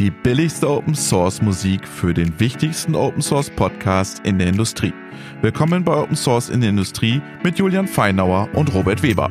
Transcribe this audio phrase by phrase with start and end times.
[0.00, 4.94] Die billigste Open Source Musik für den wichtigsten Open Source Podcast in der Industrie.
[5.42, 9.30] Willkommen bei Open Source in der Industrie mit Julian Feinauer und Robert Weber.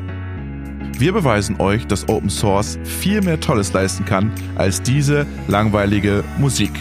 [0.96, 6.74] Wir beweisen euch, dass Open Source viel mehr Tolles leisten kann als diese langweilige Musik.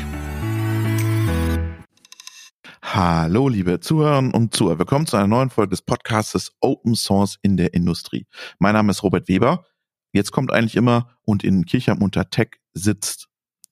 [2.82, 4.80] Hallo, liebe Zuhörerinnen und Zuhörer.
[4.80, 8.26] Willkommen zu einer neuen Folge des Podcasts Open Source in der Industrie.
[8.58, 9.64] Mein Name ist Robert Weber.
[10.12, 13.27] Jetzt kommt eigentlich immer und in Kirchheim unter Tech sitzt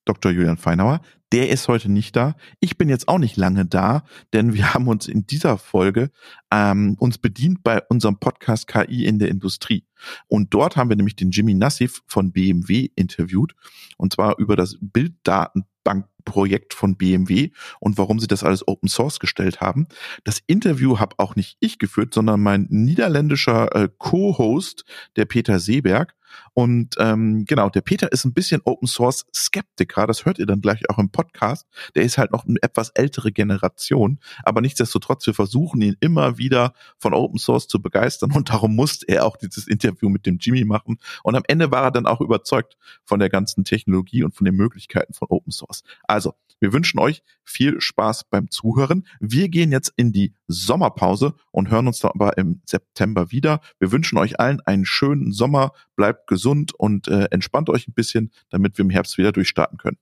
[0.07, 0.33] Dr.
[0.33, 1.03] Julian Feinauer.
[1.33, 2.37] Der ist heute nicht da.
[2.61, 6.11] Ich bin jetzt auch nicht lange da, denn wir haben uns in dieser Folge
[6.51, 9.85] ähm, uns bedient bei unserem Podcast KI in der Industrie.
[10.29, 13.55] Und dort haben wir nämlich den Jimmy Nassif von BMW interviewt
[13.97, 19.61] und zwar über das Bilddatenbankprojekt von BMW und warum sie das alles Open Source gestellt
[19.61, 19.89] haben.
[20.25, 24.85] Das Interview habe auch nicht ich geführt, sondern mein niederländischer äh, Co-Host,
[25.17, 26.15] der Peter Seeberg.
[26.55, 30.61] Und ähm, genau, der Peter ist ein bisschen Open Source Skeptiker, das hört ihr dann
[30.61, 31.67] gleich auch im Podcast.
[31.95, 36.73] Der ist halt noch eine etwas ältere Generation, aber nichtsdestotrotz, wir versuchen ihn immer wieder
[36.99, 40.65] von Open Source zu begeistern und darum musste er auch dieses Interview mit dem Jimmy
[40.65, 40.99] machen.
[41.23, 44.55] Und am Ende war er dann auch überzeugt von der ganzen Technologie und von den
[44.55, 45.83] Möglichkeiten von Open Source.
[46.05, 49.07] Also, wir wünschen euch viel Spaß beim Zuhören.
[49.21, 53.61] Wir gehen jetzt in die Sommerpause und hören uns dann aber im September wieder.
[53.79, 55.73] Wir wünschen euch allen einen schönen Sommer.
[55.97, 59.99] Bleibt gesund und äh, entspannt euch ein bisschen, damit wir im Herbst wieder durchstarten können.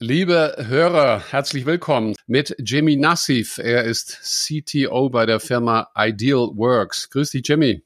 [0.00, 3.58] Liebe Hörer, herzlich willkommen mit Jimmy Nassif.
[3.58, 7.08] Er ist CTO bei der Firma Ideal Works.
[7.10, 7.82] Grüß dich, Jimmy.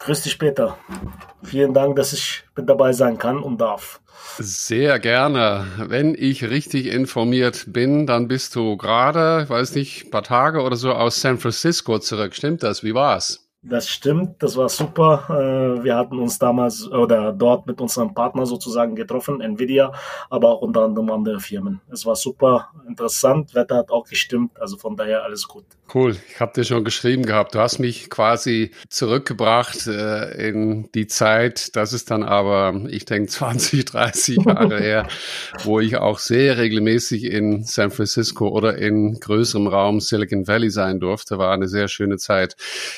[0.00, 0.76] Grüß dich, Peter.
[1.42, 4.00] Vielen Dank, dass ich mit dabei sein kann und darf.
[4.38, 5.66] Sehr gerne.
[5.78, 10.76] Wenn ich richtig informiert bin, dann bist du gerade, ich weiß nicht, paar Tage oder
[10.76, 12.34] so aus San Francisco zurück.
[12.34, 12.84] Stimmt das?
[12.84, 13.45] Wie war's?
[13.68, 15.24] Das stimmt, das war super.
[15.28, 19.92] Äh, wir hatten uns damals oder dort mit unserem Partner sozusagen getroffen, Nvidia,
[20.30, 21.80] aber auch unter anderem andere Firmen.
[21.90, 25.64] Es war super interessant, Wetter hat auch gestimmt, also von daher alles gut.
[25.92, 31.06] Cool, ich habe dir schon geschrieben gehabt, du hast mich quasi zurückgebracht äh, in die
[31.06, 35.08] Zeit, das ist dann aber, ich denke, 20, 30 Jahre her,
[35.64, 41.00] wo ich auch sehr regelmäßig in San Francisco oder in größerem Raum Silicon Valley sein
[41.00, 42.56] durfte, war eine sehr schöne Zeit.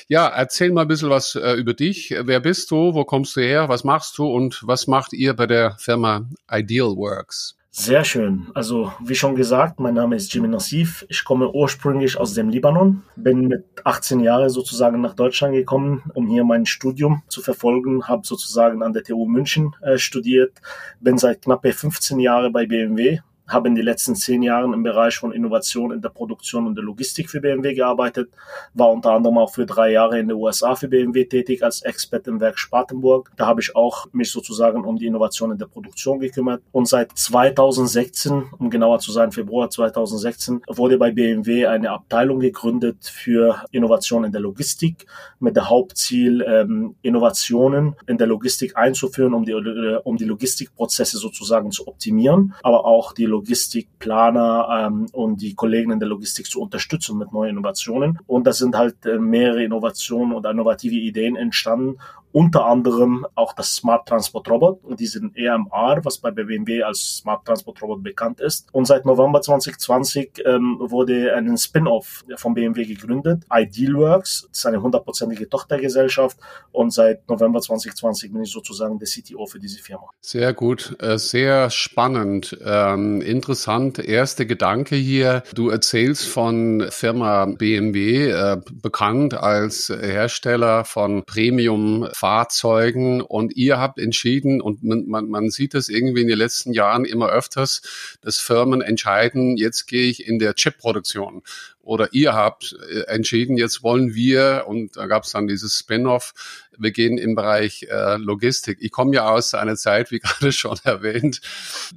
[0.09, 2.15] Ja, erzähl mal ein bisschen was äh, über dich.
[2.23, 2.95] Wer bist du?
[2.95, 3.69] Wo kommst du her?
[3.69, 4.27] Was machst du?
[4.27, 7.57] Und was macht ihr bei der Firma Ideal Works?
[7.71, 8.49] Sehr schön.
[8.55, 11.07] Also, wie schon gesagt, mein Name ist Jimmy Nassif.
[11.09, 16.27] Ich komme ursprünglich aus dem Libanon, bin mit 18 Jahren sozusagen nach Deutschland gekommen, um
[16.27, 20.55] hier mein Studium zu verfolgen, habe sozusagen an der TU München äh, studiert,
[21.01, 25.17] bin seit knapp 15 Jahren bei BMW habe in den letzten zehn Jahren im Bereich
[25.17, 28.31] von Innovation in der Produktion und der Logistik für BMW gearbeitet,
[28.75, 32.27] war unter anderem auch für drei Jahre in den USA für BMW tätig als Expert
[32.27, 33.31] im Werk Spartanburg.
[33.37, 36.63] Da habe ich auch mich sozusagen um die Innovation in der Produktion gekümmert.
[36.73, 43.07] Und seit 2016, um genauer zu sein, Februar 2016, wurde bei BMW eine Abteilung gegründet
[43.07, 45.07] für Innovation in der Logistik
[45.41, 51.71] mit der Hauptziel, ähm, Innovationen in der Logistik einzuführen, um die, um die Logistikprozesse sozusagen
[51.71, 57.19] zu optimieren, aber auch die Logistikplaner ähm, und die Kollegen in der Logistik zu unterstützen
[57.19, 58.19] mit neuen Innovationen.
[58.27, 61.99] Und da sind halt äh, mehrere Innovationen oder innovative Ideen entstanden
[62.33, 67.81] unter anderem auch das Smart Transport Robot, diesen EMR, was bei BMW als Smart Transport
[67.83, 68.69] Robot bekannt ist.
[68.73, 74.83] Und seit November 2020 ähm, wurde ein Spin-off von BMW gegründet, Idealworks, das ist eine
[74.83, 76.39] hundertprozentige Tochtergesellschaft
[76.73, 80.09] und seit November 2020 bin ich sozusagen der CTO für diese Firma.
[80.21, 83.99] Sehr gut, äh, sehr spannend, ähm, interessant.
[83.99, 93.21] Erste Gedanke hier, du erzählst von Firma BMW, äh, bekannt als Hersteller von Premium Fahrzeugen
[93.21, 97.05] und ihr habt entschieden und man, man, man sieht das irgendwie in den letzten Jahren
[97.05, 101.43] immer öfters, dass Firmen entscheiden, jetzt gehe ich in der Chip-Produktion
[101.89, 106.35] oder ihr habt äh, entschieden, jetzt wollen wir, und da gab es dann dieses Spin-off,
[106.77, 108.77] wir gehen im Bereich äh, Logistik.
[108.83, 111.41] Ich komme ja aus einer Zeit, wie gerade schon erwähnt,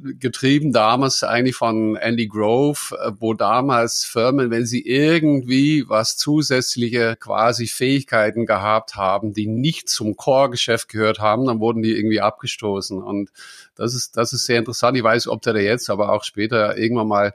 [0.02, 7.18] getrieben damals eigentlich von Andy Grove, äh, wo damals Firmen, wenn sie irgendwie was zusätzliche
[7.20, 13.04] quasi Fähigkeiten gehabt haben, die nicht zum Core-Geschäft gehört haben, dann wurden die irgendwie abgestoßen.
[13.04, 13.30] Und
[13.76, 14.96] das ist, das ist sehr interessant.
[14.96, 17.34] Ich weiß, ob der jetzt, aber auch später irgendwann mal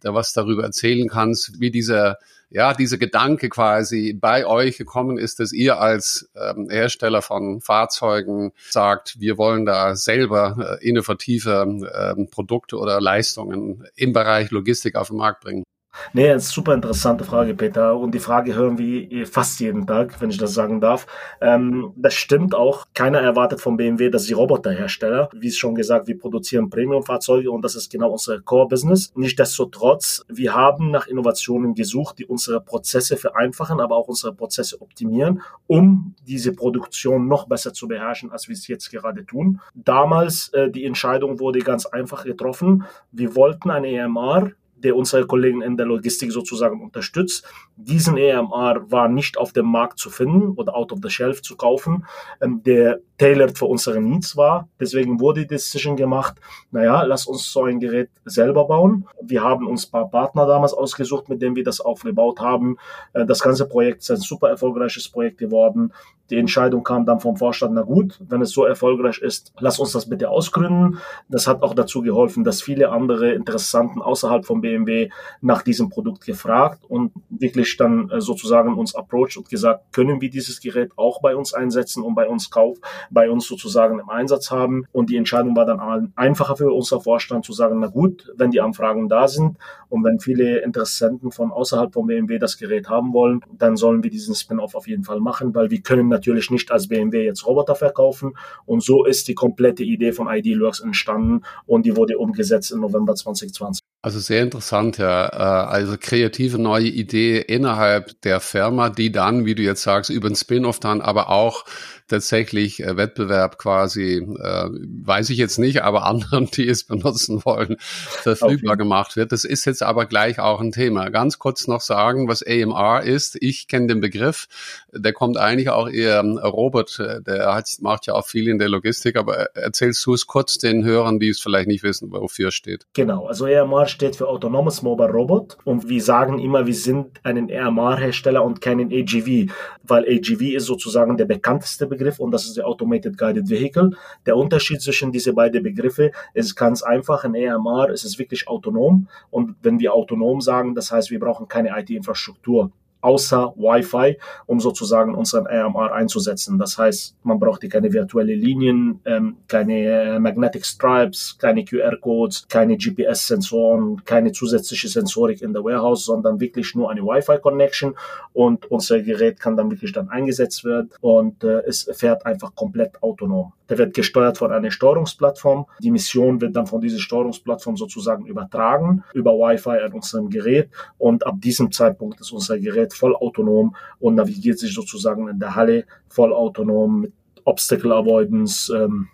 [0.00, 2.18] da was darüber erzählen kannst, wie dieser
[2.50, 8.52] ja, diese Gedanke quasi bei euch gekommen ist, dass ihr als ähm, Hersteller von Fahrzeugen
[8.70, 15.08] sagt, wir wollen da selber äh, innovative ähm, Produkte oder Leistungen im Bereich Logistik auf
[15.08, 15.64] den Markt bringen?
[16.12, 17.96] Nee, eine super interessante Frage, Peter.
[17.96, 21.06] Und die Frage hören wir fast jeden Tag, wenn ich das sagen darf.
[21.40, 22.86] Ähm, das stimmt auch.
[22.94, 25.28] Keiner erwartet von BMW, dass sie Roboterhersteller.
[25.32, 29.12] Wie schon gesagt, wir produzieren Premium-Fahrzeuge und das ist genau unser Core-Business.
[29.16, 35.42] Nichtsdestotrotz, wir haben nach Innovationen gesucht, die unsere Prozesse vereinfachen, aber auch unsere Prozesse optimieren,
[35.66, 39.60] um diese Produktion noch besser zu beherrschen, als wir es jetzt gerade tun.
[39.74, 42.84] Damals, äh, die Entscheidung wurde ganz einfach getroffen.
[43.12, 44.52] Wir wollten ein EMR
[44.82, 47.44] der unsere Kollegen in der Logistik sozusagen unterstützt.
[47.76, 51.56] Diesen EMR war nicht auf dem Markt zu finden oder out of the shelf zu
[51.56, 52.06] kaufen,
[52.40, 54.68] ähm, der tailored für unsere Needs war.
[54.80, 56.36] Deswegen wurde die Decision gemacht,
[56.70, 59.06] naja, lass uns so ein Gerät selber bauen.
[59.20, 62.76] Wir haben uns ein paar Partner damals ausgesucht, mit denen wir das aufgebaut haben.
[63.12, 65.92] Äh, das ganze Projekt ist ein super erfolgreiches Projekt geworden.
[66.30, 69.92] Die Entscheidung kam dann vom Vorstand, na gut, wenn es so erfolgreich ist, lass uns
[69.92, 70.98] das bitte ausgründen.
[71.28, 75.10] Das hat auch dazu geholfen, dass viele andere Interessanten außerhalb von BMW
[75.40, 80.30] nach diesem Produkt gefragt und wirklich dann äh, sozusagen uns approached und gesagt, können wir
[80.30, 82.80] dieses Gerät auch bei uns einsetzen und bei uns kaufen,
[83.10, 84.84] bei uns sozusagen im Einsatz haben.
[84.92, 88.60] Und die Entscheidung war dann einfacher für unser Vorstand zu sagen, na gut, wenn die
[88.60, 89.56] Anfragen da sind
[89.88, 94.10] und wenn viele Interessenten von außerhalb von BMW das Gerät haben wollen, dann sollen wir
[94.10, 97.74] diesen Spin-off auf jeden Fall machen, weil wir können natürlich nicht als BMW jetzt Roboter
[97.74, 98.34] verkaufen.
[98.66, 103.14] Und so ist die komplette Idee von Idealworks entstanden und die wurde umgesetzt im November
[103.14, 103.82] 2020.
[104.02, 105.26] Also sehr interessant, ja.
[105.26, 110.28] Äh, also kreative neue Idee innerhalb der Firma, die dann, wie du jetzt sagst, über
[110.28, 111.64] den Spin-off dann aber auch
[112.08, 117.76] tatsächlich äh, Wettbewerb quasi, äh, weiß ich jetzt nicht, aber anderen, die es benutzen wollen,
[117.78, 118.82] verfügbar okay.
[118.82, 119.32] gemacht wird.
[119.32, 121.10] Das ist jetzt aber gleich auch ein Thema.
[121.10, 123.36] Ganz kurz noch sagen, was AMR ist.
[123.40, 124.48] Ich kenne den Begriff.
[124.92, 128.58] Der kommt eigentlich auch eher ähm, Robert, äh, der hat, macht ja auch viel in
[128.58, 132.48] der Logistik, aber erzählst du es kurz den Hörern, die es vielleicht nicht wissen, wofür
[132.48, 132.86] es steht.
[132.94, 137.50] Genau, also AMR steht für Autonomous Mobile Robot und wir sagen immer, wir sind einen
[137.50, 139.52] AMR-Hersteller und keinen AGV,
[139.82, 143.90] weil AGV ist sozusagen der bekannteste Begriff Begriff und das ist der Automated Guided Vehicle.
[144.24, 147.24] Der Unterschied zwischen diese beiden Begriffe ist ganz einfach.
[147.24, 151.48] In EMR ist es wirklich autonom und wenn wir autonom sagen, das heißt, wir brauchen
[151.48, 156.58] keine IT-Infrastruktur außer Wi-Fi, um sozusagen unseren AMR einzusetzen.
[156.58, 162.76] Das heißt, man braucht keine virtuelle Linien, ähm, keine äh, Magnetic Stripes, keine QR-Codes, keine
[162.76, 167.96] GPS-Sensoren, keine zusätzliche Sensorik in der Warehouse, sondern wirklich nur eine Wi-Fi-Connection
[168.32, 173.02] und unser Gerät kann dann wirklich dann eingesetzt werden und äh, es fährt einfach komplett
[173.02, 173.52] autonom.
[173.70, 175.66] Der wird gesteuert von einer Steuerungsplattform.
[175.80, 181.26] Die Mission wird dann von dieser Steuerungsplattform sozusagen übertragen über Wi-Fi an unserem Gerät und
[181.26, 185.86] ab diesem Zeitpunkt ist unser Gerät komplett vollautonom und navigiert sich sozusagen in der Halle
[186.08, 187.12] vollautonom mit
[187.44, 189.08] Obstacle Avoidance, ähm,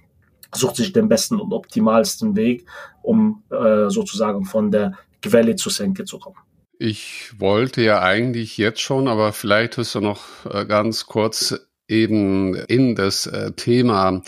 [0.54, 2.66] sucht sich den besten und optimalsten Weg,
[3.02, 4.92] um äh, sozusagen von der
[5.22, 6.36] Quelle zur Senke zu kommen.
[6.78, 11.54] Ich wollte ja eigentlich jetzt schon, aber vielleicht hast du noch äh, ganz kurz
[11.88, 14.22] eben in das äh, Thema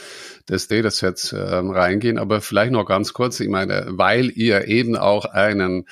[0.48, 5.24] des Datasets äh, reingehen, aber vielleicht noch ganz kurz, ich meine, weil ihr eben auch
[5.24, 5.86] einen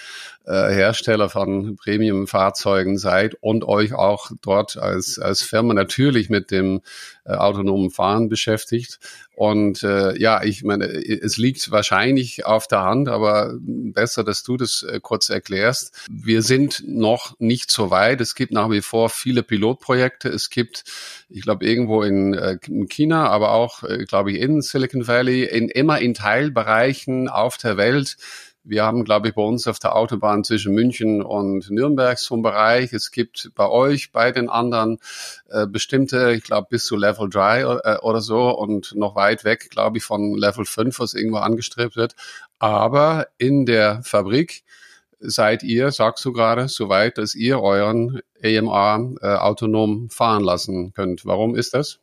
[0.46, 6.82] äh, Hersteller von Premium-Fahrzeugen seid und euch auch dort als, als Firma natürlich mit dem
[7.24, 8.98] äh, autonomen Fahren beschäftigt.
[9.36, 14.56] Und äh, ja, ich meine, es liegt wahrscheinlich auf der Hand, aber besser, dass du
[14.56, 16.06] das äh, kurz erklärst.
[16.08, 18.20] Wir sind noch nicht so weit.
[18.20, 20.28] Es gibt nach wie vor viele Pilotprojekte.
[20.28, 20.84] Es gibt,
[21.28, 25.44] ich glaube, irgendwo in, äh, in China, aber auch, äh, glaube ich, in Silicon Valley,
[25.44, 28.16] in immer in Teilbereichen auf der Welt
[28.64, 32.42] wir haben, glaube ich, bei uns auf der Autobahn zwischen München und Nürnberg so einen
[32.42, 32.94] Bereich.
[32.94, 34.98] Es gibt bei euch, bei den anderen
[35.50, 39.68] äh, bestimmte, ich glaube, bis zu Level 3 äh, oder so und noch weit weg,
[39.70, 42.16] glaube ich, von Level 5, was irgendwo angestrebt wird.
[42.58, 44.64] Aber in der Fabrik
[45.20, 50.94] seid ihr, sagst du gerade, so weit, dass ihr euren AMR äh, autonom fahren lassen
[50.94, 51.26] könnt.
[51.26, 52.00] Warum ist das?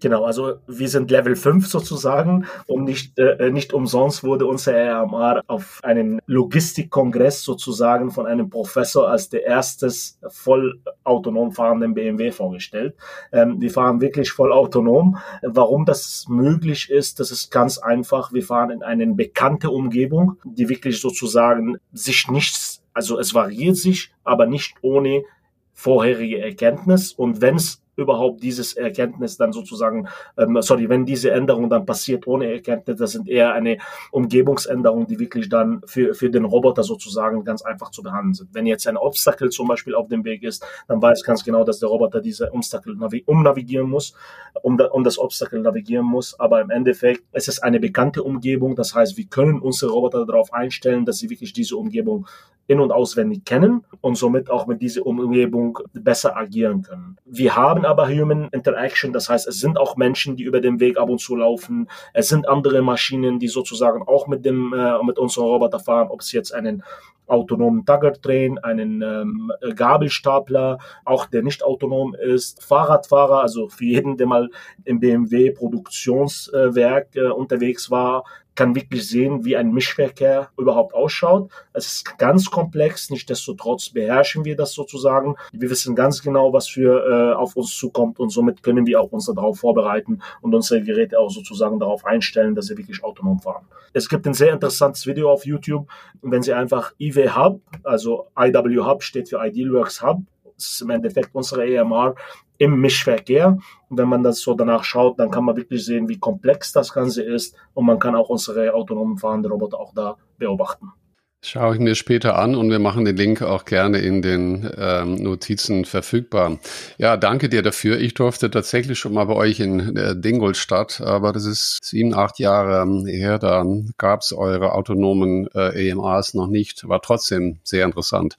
[0.00, 5.42] Genau, also wir sind Level 5 sozusagen und nicht, äh, nicht umsonst wurde unser RMR
[5.46, 12.94] auf einen Logistikkongress sozusagen von einem Professor als der erstes voll autonom fahrenden BMW vorgestellt.
[13.32, 15.18] Ähm, wir fahren wirklich voll autonom.
[15.42, 18.32] Warum das möglich ist, das ist ganz einfach.
[18.32, 24.12] Wir fahren in eine bekannte Umgebung, die wirklich sozusagen sich nichts, also es variiert sich,
[24.24, 25.24] aber nicht ohne
[25.72, 27.12] vorherige Erkenntnis.
[27.12, 32.26] Und wenn es überhaupt dieses Erkenntnis dann sozusagen, ähm, sorry, wenn diese Änderung dann passiert
[32.26, 33.76] ohne Erkenntnis, das sind eher eine
[34.10, 38.54] Umgebungsänderung, die wirklich dann für, für den Roboter sozusagen ganz einfach zu behandeln sind.
[38.54, 41.80] Wenn jetzt ein Obstacle zum Beispiel auf dem Weg ist, dann weiß ganz genau, dass
[41.80, 44.14] der Roboter diese Obstacle navi umnavigieren muss,
[44.62, 46.38] um, um das Obstacle navigieren muss.
[46.40, 48.76] Aber im Endeffekt es ist es eine bekannte Umgebung.
[48.76, 52.26] Das heißt, wir können unsere Roboter darauf einstellen, dass sie wirklich diese Umgebung
[52.66, 57.16] in- und auswendig kennen und somit auch mit dieser Umgebung besser agieren können.
[57.24, 60.98] Wir haben aber Human Interaction, das heißt, es sind auch Menschen, die über den Weg
[60.98, 61.88] ab und zu laufen.
[62.12, 66.20] Es sind andere Maschinen, die sozusagen auch mit dem äh, mit unseren Roboter fahren, ob
[66.20, 66.82] es jetzt einen
[67.26, 74.26] autonomen Taggertrain, einen ähm, Gabelstapler, auch der nicht autonom ist, Fahrradfahrer, also für jeden, der
[74.26, 74.50] mal
[74.84, 78.24] im BMW Produktionswerk äh, unterwegs war,
[78.58, 81.48] kann wirklich sehen, wie ein Mischverkehr überhaupt ausschaut.
[81.72, 85.36] Es ist ganz komplex, nichtsdestotrotz beherrschen wir das sozusagen.
[85.52, 89.12] Wir wissen ganz genau, was für äh, auf uns zukommt und somit können wir auch
[89.12, 93.64] uns darauf vorbereiten und unsere Geräte auch sozusagen darauf einstellen, dass sie wirklich autonom fahren.
[93.92, 95.88] Es gibt ein sehr interessantes Video auf YouTube,
[96.20, 100.18] wenn Sie einfach IW Hub, also IW Hub steht für Idealworks Hub,
[100.58, 102.14] ist im Endeffekt unsere EMR
[102.58, 103.58] im Mischverkehr.
[103.88, 106.92] Und wenn man das so danach schaut, dann kann man wirklich sehen, wie komplex das
[106.92, 110.92] Ganze ist und man kann auch unsere autonomen fahrenden Roboter auch da beobachten.
[111.40, 115.14] Schaue ich mir später an und wir machen den Link auch gerne in den ähm,
[115.14, 116.58] Notizen verfügbar.
[116.98, 118.00] Ja, danke dir dafür.
[118.00, 122.40] Ich durfte tatsächlich schon mal bei euch in äh, Dingolstadt, aber das ist sieben, acht
[122.40, 123.38] Jahre her.
[123.38, 123.64] Da
[123.98, 126.88] gab es eure autonomen äh, EMAs noch nicht.
[126.88, 128.34] War trotzdem sehr interessant.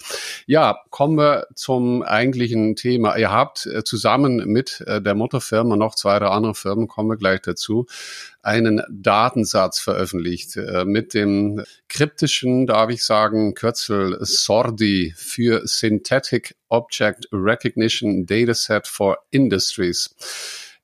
[0.46, 3.16] Ja, kommen wir zum eigentlichen Thema.
[3.16, 7.18] Ihr habt äh, zusammen mit äh, der Mutterfirma noch zwei, drei andere Firmen, kommen wir
[7.18, 7.86] gleich dazu,
[8.50, 17.28] einen Datensatz veröffentlicht äh, mit dem kryptischen, darf ich sagen, Kürzel SORDI für Synthetic Object
[17.32, 20.16] Recognition Dataset for Industries.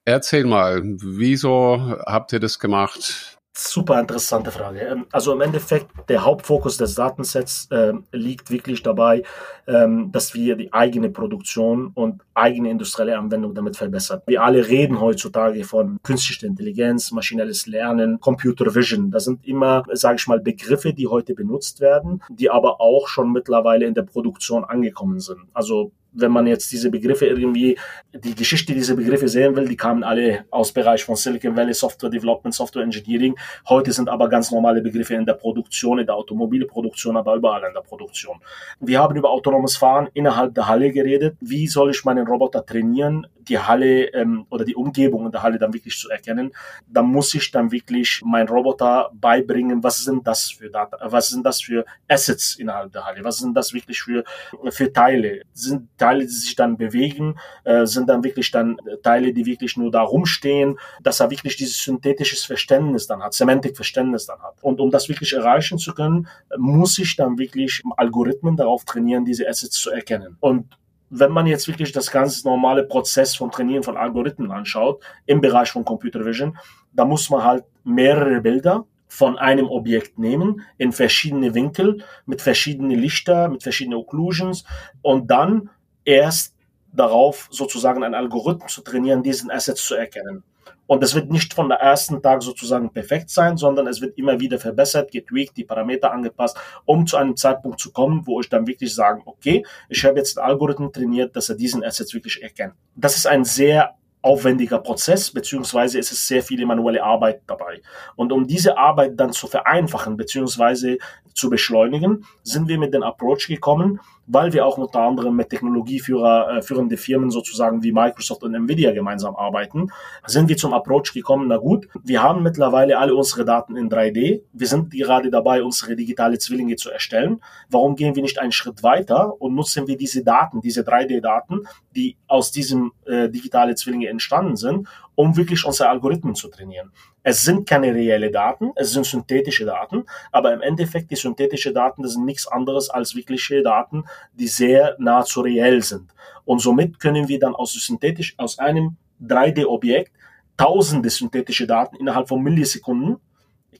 [0.05, 3.34] Erzähl mal, wieso habt ihr das gemacht?
[3.57, 4.81] Super interessante Frage.
[4.81, 9.23] Ähm, also im Endeffekt, der Hauptfokus des Datensets äh, liegt wirklich dabei,
[9.65, 14.21] ähm, dass wir die eigene Produktion und eigene industrielle Anwendung damit verbessern.
[14.27, 19.09] Wir alle reden heutzutage von künstlicher Intelligenz, maschinelles Lernen, Computer Vision.
[19.09, 23.31] Das sind immer, sage ich mal, Begriffe, die heute benutzt werden, die aber auch schon
[23.31, 25.39] mittlerweile in der Produktion angekommen sind.
[25.53, 27.77] Also wenn man jetzt diese Begriffe irgendwie,
[28.13, 32.09] die Geschichte dieser Begriffe sehen will, die kamen alle aus Bereich von Silicon Valley, Software
[32.09, 33.35] Development, Software Engineering.
[33.67, 37.73] Heute sind aber ganz normale Begriffe in der Produktion, in der Automobilproduktion, aber überall in
[37.73, 38.39] der Produktion.
[38.79, 41.37] Wir haben über autonomes Fahren innerhalb der Halle geredet.
[41.41, 45.57] Wie soll ich meinen Roboter trainieren, die Halle ähm, oder die Umgebung in der Halle
[45.57, 46.51] dann wirklich zu erkennen?
[46.87, 51.45] Da muss ich dann wirklich meinen Roboter beibringen, was sind das für Daten, was sind
[51.45, 54.23] das für Assets innerhalb der Halle, was sind das wirklich für,
[54.69, 55.41] für Teile?
[55.53, 59.91] Sind Teile, die sich dann bewegen, äh, sind dann wirklich dann Teile, die wirklich nur
[59.91, 64.55] da rumstehen, dass er wirklich dieses synthetisches Verständnis dann hat, Semantikverständnis dann hat.
[64.61, 69.47] Und um das wirklich erreichen zu können, muss ich dann wirklich Algorithmen darauf trainieren, diese
[69.47, 70.37] Assets zu erkennen.
[70.39, 70.77] Und
[71.09, 75.71] wenn man jetzt wirklich das ganz normale Prozess von Trainieren von Algorithmen anschaut, im Bereich
[75.71, 76.57] von Computer Vision,
[76.93, 82.99] da muss man halt mehrere Bilder von einem Objekt nehmen in verschiedene Winkel mit verschiedenen
[82.99, 84.65] Lichter, mit verschiedenen Occlusions
[85.01, 85.69] und dann
[86.03, 86.55] erst
[86.91, 90.43] darauf sozusagen einen Algorithmus zu trainieren, diesen Assets zu erkennen.
[90.87, 94.39] Und es wird nicht von der ersten Tag sozusagen perfekt sein, sondern es wird immer
[94.39, 98.67] wieder verbessert, getweakt, die Parameter angepasst, um zu einem Zeitpunkt zu kommen, wo ich dann
[98.67, 102.73] wirklich sagen, okay, ich habe jetzt einen Algorithmus trainiert, dass er diesen Assets wirklich erkennt.
[102.95, 107.81] Das ist ein sehr aufwendiger Prozess, beziehungsweise ist es sehr viele manuelle Arbeit dabei.
[108.15, 110.97] Und um diese Arbeit dann zu vereinfachen, beziehungsweise
[111.35, 116.57] zu beschleunigen, sind wir mit dem Approach gekommen, weil wir auch unter anderem mit Technologieführer,
[116.57, 119.89] äh, führende Firmen sozusagen wie Microsoft und Nvidia gemeinsam arbeiten,
[120.25, 124.41] sind wir zum Approach gekommen, na gut, wir haben mittlerweile alle unsere Daten in 3D,
[124.51, 127.41] wir sind gerade dabei, unsere digitale Zwillinge zu erstellen.
[127.69, 132.17] Warum gehen wir nicht einen Schritt weiter und nutzen wir diese Daten, diese 3D-Daten, die
[132.27, 136.91] aus diesem äh, digitale Zwillinge entstanden sind, um wirklich unsere Algorithmen zu trainieren.
[137.27, 142.03] Es sind keine reelle Daten, es sind synthetische Daten, aber im Endeffekt die synthetischen Daten,
[142.03, 144.03] das sind nichts anderes als wirkliche Daten,
[144.33, 146.11] die sehr nahezu reell sind.
[146.43, 150.11] Und somit können wir dann aus synthetisch, aus einem 3D-Objekt
[150.55, 153.17] tausende synthetische Daten innerhalb von Millisekunden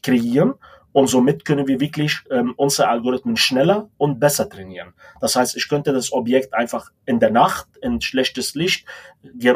[0.02, 0.56] kreieren
[0.96, 4.94] und somit können wir wirklich ähm, unsere Algorithmen schneller und besser trainieren.
[5.20, 8.88] Das heißt, ich könnte das Objekt einfach in der Nacht, in schlechtes Licht,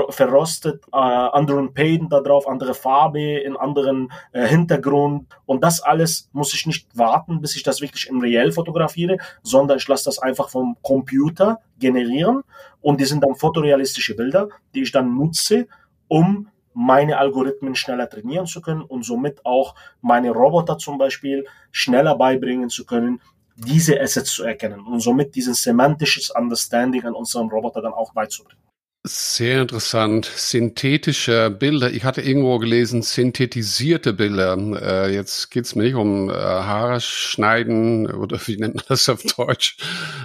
[0.10, 5.27] verrostet, äh, anderen Paint da drauf, andere Farbe, in anderen äh, Hintergrund.
[5.46, 9.77] Und das alles muss ich nicht warten, bis ich das wirklich im Reell fotografiere, sondern
[9.77, 12.43] ich lasse das einfach vom Computer generieren.
[12.81, 15.67] Und die sind dann fotorealistische Bilder, die ich dann nutze,
[16.10, 16.50] um
[16.81, 22.69] meine Algorithmen schneller trainieren zu können und somit auch meine Roboter zum Beispiel schneller beibringen
[22.69, 23.19] zu können,
[23.57, 28.63] diese Assets zu erkennen und somit dieses semantisches Understanding an unseren Roboter dann auch beizubringen.
[29.11, 30.25] Sehr interessant.
[30.35, 31.89] Synthetische Bilder.
[31.89, 34.55] Ich hatte irgendwo gelesen, synthetisierte Bilder.
[34.79, 39.23] Äh, jetzt geht's mir nicht um äh, Haare schneiden oder wie nennt man das auf
[39.23, 39.77] Deutsch.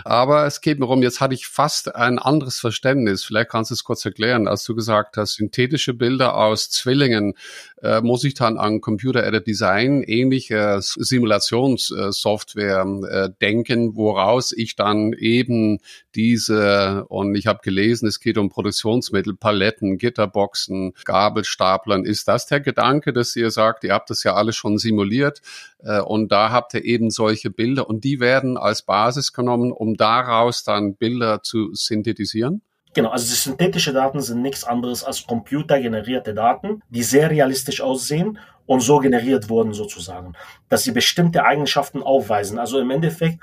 [0.04, 3.24] Aber es geht mir um, jetzt hatte ich fast ein anderes Verständnis.
[3.24, 4.46] Vielleicht kannst du es kurz erklären.
[4.46, 7.38] Als du gesagt hast, synthetische Bilder aus Zwillingen,
[7.84, 15.80] äh, muss ich dann an Computer-Aided Design, ähnliche Simulationssoftware äh, denken, woraus ich dann eben
[16.14, 22.06] diese, und ich habe gelesen, es geht um Produktionsmittel, Paletten, Gitterboxen, Gabelstaplern.
[22.06, 25.42] Ist das der Gedanke, dass ihr sagt, ihr habt das ja alles schon simuliert
[25.80, 29.94] äh, und da habt ihr eben solche Bilder und die werden als Basis genommen, um
[29.94, 32.62] daraus dann Bilder zu synthetisieren?
[32.94, 38.38] Genau, also die synthetische Daten sind nichts anderes als computergenerierte Daten, die sehr realistisch aussehen
[38.66, 40.34] und so generiert wurden sozusagen,
[40.68, 42.58] dass sie bestimmte Eigenschaften aufweisen.
[42.58, 43.40] Also im Endeffekt,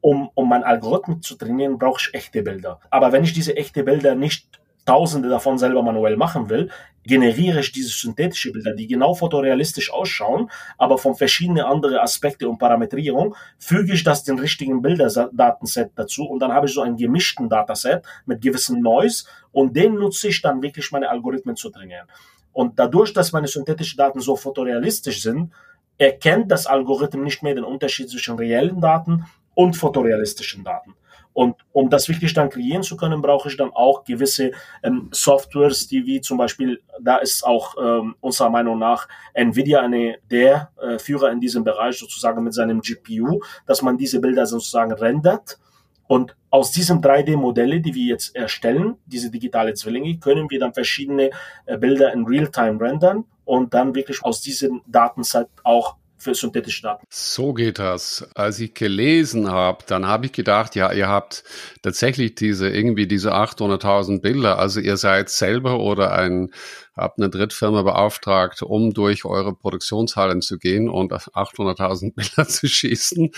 [0.00, 2.80] um, um mein Algorithmus zu trainieren, brauche ich echte Bilder.
[2.90, 4.48] Aber wenn ich diese echte Bilder nicht
[4.84, 6.70] tausende davon selber manuell machen will,
[7.04, 12.58] generiere ich diese synthetische Bilder, die genau fotorealistisch ausschauen, aber von verschiedenen anderen Aspekte und
[12.58, 17.48] Parametrierung, füge ich das den richtigen Bilderdatenset dazu und dann habe ich so einen gemischten
[17.48, 22.06] Dataset mit gewissem Noise und den nutze ich dann wirklich meine Algorithmen zu trainieren.
[22.52, 25.52] Und dadurch, dass meine synthetischen Daten so fotorealistisch sind,
[25.98, 30.94] erkennt das Algorithmen nicht mehr den Unterschied zwischen reellen Daten und fotorealistischen Daten.
[31.34, 34.52] Und um das wirklich dann kreieren zu können, brauche ich dann auch gewisse
[34.84, 40.18] ähm, Softwares, die wie zum Beispiel, da ist auch ähm, unserer Meinung nach Nvidia eine
[40.30, 44.92] der äh, Führer in diesem Bereich sozusagen mit seinem GPU, dass man diese Bilder sozusagen
[44.92, 45.58] rendert.
[46.06, 51.30] Und aus diesen 3D-Modelle, die wir jetzt erstellen, diese digitale Zwillinge, können wir dann verschiedene
[51.66, 57.06] äh, Bilder in Realtime rendern und dann wirklich aus diesem Datenset auch für synthetische Daten.
[57.10, 58.28] So geht das.
[58.34, 61.44] Als ich gelesen habe, dann habe ich gedacht, ja, ihr habt
[61.82, 64.58] tatsächlich diese irgendwie diese 800.000 Bilder.
[64.58, 66.50] Also ihr seid selber oder ein
[66.96, 73.30] habt eine Drittfirma beauftragt, um durch eure Produktionshallen zu gehen und 800.000 Bilder zu schießen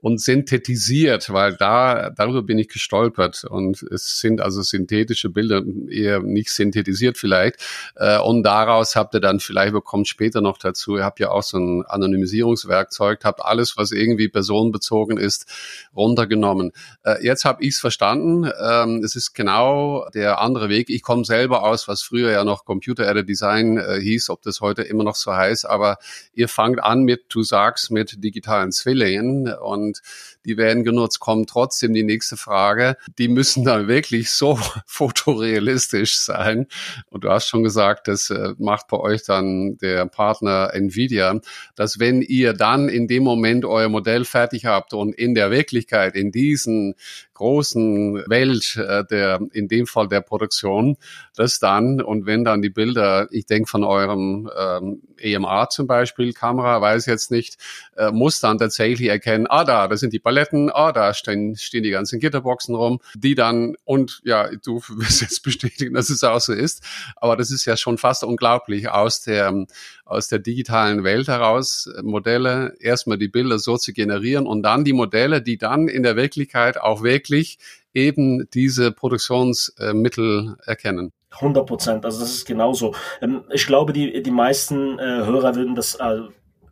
[0.00, 6.20] und synthetisiert, weil da, darüber bin ich gestolpert und es sind also synthetische Bilder, eher
[6.20, 7.56] nicht synthetisiert vielleicht
[7.96, 11.42] äh, und daraus habt ihr dann vielleicht, bekommt später noch dazu, ihr habt ja auch
[11.42, 15.46] so ein Anonymisierungswerkzeug, habt alles, was irgendwie personenbezogen ist,
[15.94, 16.72] runtergenommen.
[17.04, 20.90] Äh, jetzt habe ich es verstanden, ähm, es ist genau der andere Weg.
[20.90, 24.60] Ich komme selber aus, was früher ja noch Computer Computer Design äh, hieß, ob das
[24.60, 25.98] heute immer noch so heißt, aber
[26.32, 30.00] ihr fangt an mit, du sagst, mit digitalen Zwillingen und
[30.44, 32.96] die werden genutzt, kommt trotzdem die nächste Frage.
[33.18, 36.66] Die müssen dann wirklich so fotorealistisch sein.
[37.10, 41.40] Und du hast schon gesagt, das äh, macht bei euch dann der Partner Nvidia,
[41.74, 46.14] dass wenn ihr dann in dem Moment euer Modell fertig habt und in der Wirklichkeit,
[46.14, 46.94] in diesen
[47.34, 50.96] großen Welt äh, der, in dem Fall der Produktion,
[51.36, 56.32] das dann und wenn dann die Bilder, ich denke von eurem ähm, EMA zum Beispiel,
[56.32, 57.58] Kamera, weiß jetzt nicht,
[57.96, 61.84] äh, muss dann tatsächlich erkennen, ah da, das sind die Paletten, ah da stehen, stehen
[61.84, 66.40] die ganzen Gitterboxen rum, die dann und ja, du wirst jetzt bestätigen, dass es auch
[66.40, 66.82] so ist,
[67.16, 69.66] aber das ist ja schon fast unglaublich aus der
[70.04, 74.92] aus der digitalen Welt heraus Modelle erstmal die Bilder so zu generieren und dann die
[74.92, 77.58] Modelle, die dann in der Wirklichkeit auch wirklich
[77.94, 81.12] eben diese Produktionsmittel erkennen.
[81.30, 82.94] 100 Prozent, also das ist genauso.
[83.20, 86.22] Ähm, ich glaube, die, die meisten äh, Hörer würden das, äh,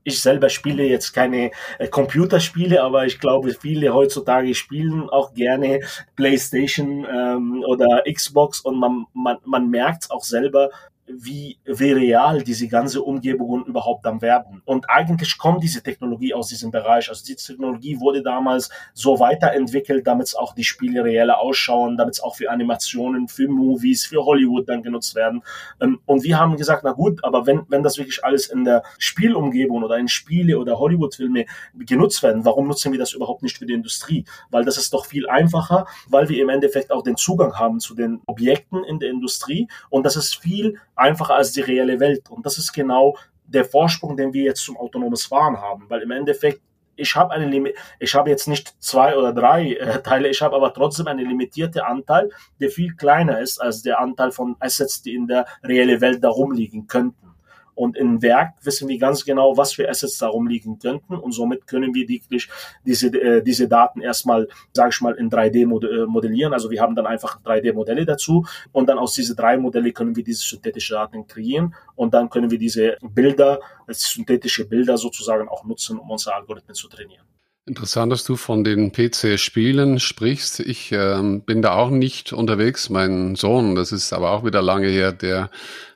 [0.05, 5.81] ich selber spiele jetzt keine äh, Computerspiele, aber ich glaube, viele heutzutage spielen auch gerne
[6.17, 10.71] PlayStation ähm, oder Xbox und man, man, man merkt auch selber,
[11.07, 14.63] wie, wie real diese ganze Umgebung überhaupt dann werden.
[14.65, 17.09] Und eigentlich kommt diese Technologie aus diesem Bereich.
[17.09, 22.15] Also die Technologie wurde damals so weiterentwickelt, damit es auch die Spiele reeller ausschauen, damit
[22.15, 25.43] es auch für Animationen, für Movies, für Hollywood dann genutzt werden.
[25.81, 28.83] Ähm, und wir haben gesagt, na gut, aber wenn, wenn das wirklich alles in der
[28.99, 33.67] Spielumgebung oder in Spiele oder Hollywood-Filme genutzt werden, warum nutzen wir das überhaupt nicht für
[33.67, 34.25] die Industrie?
[34.51, 37.95] Weil das ist doch viel einfacher, weil wir im Endeffekt auch den Zugang haben zu
[37.95, 42.31] den Objekten in der Industrie und das ist viel einfacher als die reelle Welt.
[42.31, 46.11] Und das ist genau der Vorsprung, den wir jetzt zum autonomes Fahren haben, weil im
[46.11, 46.61] Endeffekt
[46.95, 50.57] ich habe eine Limit, ich habe jetzt nicht zwei oder drei äh, Teile, ich habe
[50.57, 55.15] aber trotzdem einen limitierten Anteil, der viel kleiner ist als der Anteil von Assets, die
[55.15, 57.32] in der reellen Welt da rumliegen könnten.
[57.75, 61.15] Und im Werk wissen wir ganz genau, was für Assets darum liegen könnten.
[61.15, 62.49] Und somit können wir wirklich
[62.85, 66.53] diese, äh, diese Daten erstmal, sage ich mal, in 3D äh, modellieren.
[66.53, 68.45] Also wir haben dann einfach 3D-Modelle dazu.
[68.73, 71.75] Und dann aus diesen drei Modelle können wir diese synthetische Daten kreieren.
[71.95, 76.89] Und dann können wir diese Bilder, synthetische Bilder sozusagen auch nutzen, um unsere Algorithmen zu
[76.89, 77.27] trainieren.
[77.65, 80.59] Interessant, dass du von den PC-Spielen sprichst.
[80.59, 82.91] Ich ähm, bin da auch nicht unterwegs.
[82.91, 85.49] Mein Sohn, das ist aber auch wieder lange her, der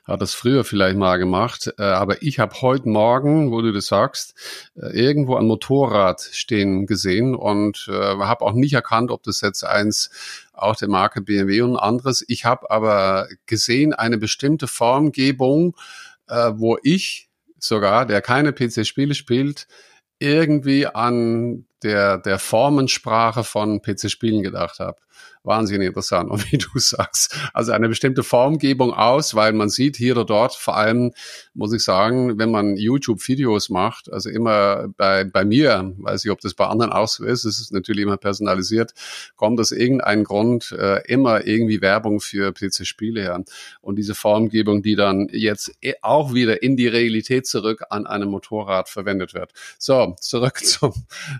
[0.05, 1.69] hat das früher vielleicht mal gemacht.
[1.77, 4.33] Äh, aber ich habe heute Morgen, wo du das sagst,
[4.77, 9.65] äh, irgendwo ein Motorrad stehen gesehen und äh, habe auch nicht erkannt, ob das jetzt
[9.65, 10.09] eins
[10.53, 12.23] auch der Marke BMW und anderes.
[12.29, 15.75] Ich habe aber gesehen eine bestimmte Formgebung,
[16.29, 17.27] äh, wo ich
[17.59, 19.67] sogar, der keine PC-Spiele spielt,
[20.19, 24.97] irgendwie an der, der Formensprache von PC-Spielen gedacht habe
[25.47, 26.29] wahnsinnig interessant.
[26.31, 30.53] Und wie du sagst, also eine bestimmte Formgebung aus, weil man sieht hier oder dort,
[30.53, 31.13] vor allem
[31.57, 36.39] muss ich sagen, wenn man YouTube-Videos macht, also immer bei, bei mir, weiß ich, ob
[36.39, 38.93] das bei anderen auch so ist, es ist natürlich immer personalisiert,
[39.35, 43.43] kommt aus irgendeinem Grund äh, immer irgendwie Werbung für PC-Spiele her.
[43.81, 48.29] Und diese Formgebung, die dann jetzt e, auch wieder in die Realität zurück an einem
[48.29, 49.51] Motorrad verwendet wird.
[49.79, 50.93] So, zurück zum,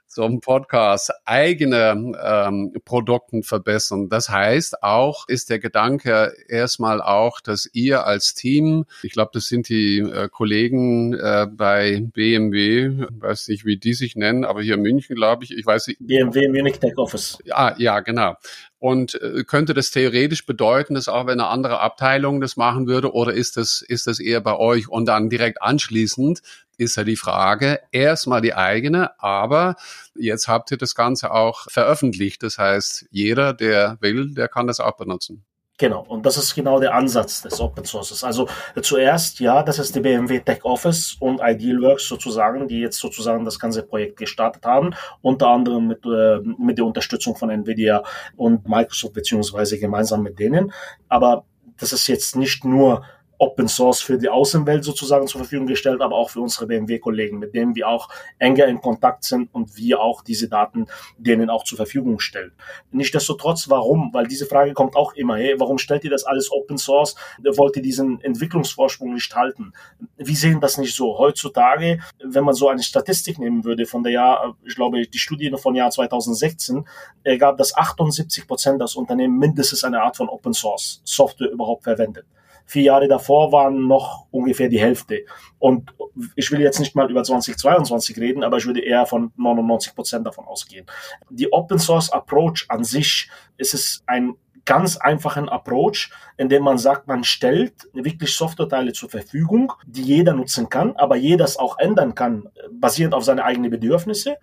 [0.07, 1.11] zum Podcast.
[1.25, 4.09] Eigene ähm, Produkten verbessern.
[4.09, 9.45] Das heißt auch, ist der Gedanke erstmal auch, dass ihr als Team, ich glaube, das
[9.45, 14.75] sind die äh, Kollegen äh, bei BMW, weiß nicht, wie die sich nennen, aber hier
[14.75, 15.99] in München, glaube ich, ich weiß nicht.
[15.99, 17.37] BMW Munich Tech Office.
[17.45, 18.35] Ja, ja, genau.
[18.79, 23.13] Und äh, könnte das theoretisch bedeuten, dass auch wenn eine andere Abteilung das machen würde,
[23.13, 24.87] oder ist das, ist das eher bei euch?
[24.87, 26.41] Und dann direkt anschließend
[26.77, 29.75] ist ja die Frage, erstmal die eigene, aber
[30.15, 32.43] jetzt habt ihr das Ganze auch veröffentlicht.
[32.43, 35.43] Das heißt, jeder, der will, der kann das auch benutzen.
[35.79, 38.23] Genau, und das ist genau der Ansatz des Open Sources.
[38.23, 42.97] Also äh, zuerst, ja, das ist die BMW Tech Office und Idealworks sozusagen, die jetzt
[42.97, 48.03] sozusagen das ganze Projekt gestartet haben, unter anderem mit, äh, mit der Unterstützung von Nvidia
[48.35, 50.73] und Microsoft beziehungsweise gemeinsam mit denen.
[51.09, 51.45] Aber
[51.79, 53.03] das ist jetzt nicht nur
[53.39, 57.53] Open Source für die Außenwelt sozusagen zur Verfügung gestellt, aber auch für unsere BMW-Kollegen, mit
[57.53, 61.77] denen wir auch enger in Kontakt sind und wir auch diese Daten denen auch zur
[61.77, 62.51] Verfügung stellen.
[62.91, 64.13] Nichtsdestotrotz, warum?
[64.13, 67.15] Weil diese Frage kommt auch immer, hey, warum stellt ihr das alles Open Source?
[67.43, 69.73] Wollt ihr diesen Entwicklungsvorsprung nicht halten?
[70.17, 71.17] Wir sehen das nicht so.
[71.17, 75.53] Heutzutage, wenn man so eine Statistik nehmen würde von der Jahr, ich glaube, die Studie
[75.57, 76.87] von Jahr 2016,
[77.23, 82.25] ergab, dass 78 Prozent des Unternehmen mindestens eine Art von Open Source Software überhaupt verwendet.
[82.67, 85.21] Vier Jahre davor waren noch ungefähr die Hälfte.
[85.57, 85.93] Und
[86.35, 90.27] ich will jetzt nicht mal über 2022 reden, aber ich würde eher von 99 Prozent
[90.27, 90.85] davon ausgehen.
[91.29, 96.77] Die Open Source Approach an sich ist es ein ganz einfachen Approach, in dem man
[96.77, 101.79] sagt, man stellt wirklich Softwareteile zur Verfügung, die jeder nutzen kann, aber jeder es auch
[101.79, 104.37] ändern kann, basierend auf seine eigenen Bedürfnisse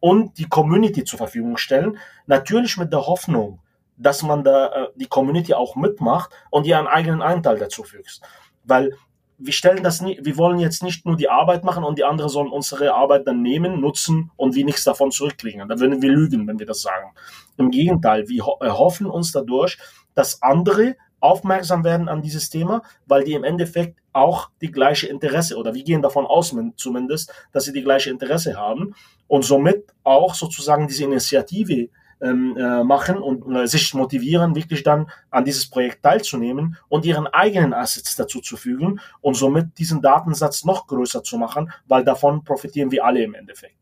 [0.00, 1.96] und die Community zur Verfügung stellen.
[2.26, 3.60] Natürlich mit der Hoffnung,
[3.98, 8.20] dass man da äh, die Community auch mitmacht und ihr einen eigenen Anteil dazu fügt.
[8.64, 8.92] Weil
[9.38, 12.28] wir stellen das nie, wir wollen jetzt nicht nur die Arbeit machen und die anderen
[12.28, 15.68] sollen unsere Arbeit dann nehmen, nutzen und wir nichts davon zurückkriegen.
[15.68, 17.12] Da würden wir lügen, wenn wir das sagen.
[17.56, 19.78] Im Gegenteil, wir erhoffen uns dadurch,
[20.14, 25.56] dass andere aufmerksam werden an dieses Thema, weil die im Endeffekt auch die gleiche Interesse
[25.56, 28.94] oder wir gehen davon aus zumindest, dass sie die gleiche Interesse haben
[29.26, 31.88] und somit auch sozusagen diese Initiative
[32.20, 37.26] ähm, äh, machen und äh, sich motivieren, wirklich dann an dieses Projekt teilzunehmen und ihren
[37.26, 42.44] eigenen Assets dazu zu fügen und somit diesen Datensatz noch größer zu machen, weil davon
[42.44, 43.76] profitieren wir alle im Endeffekt.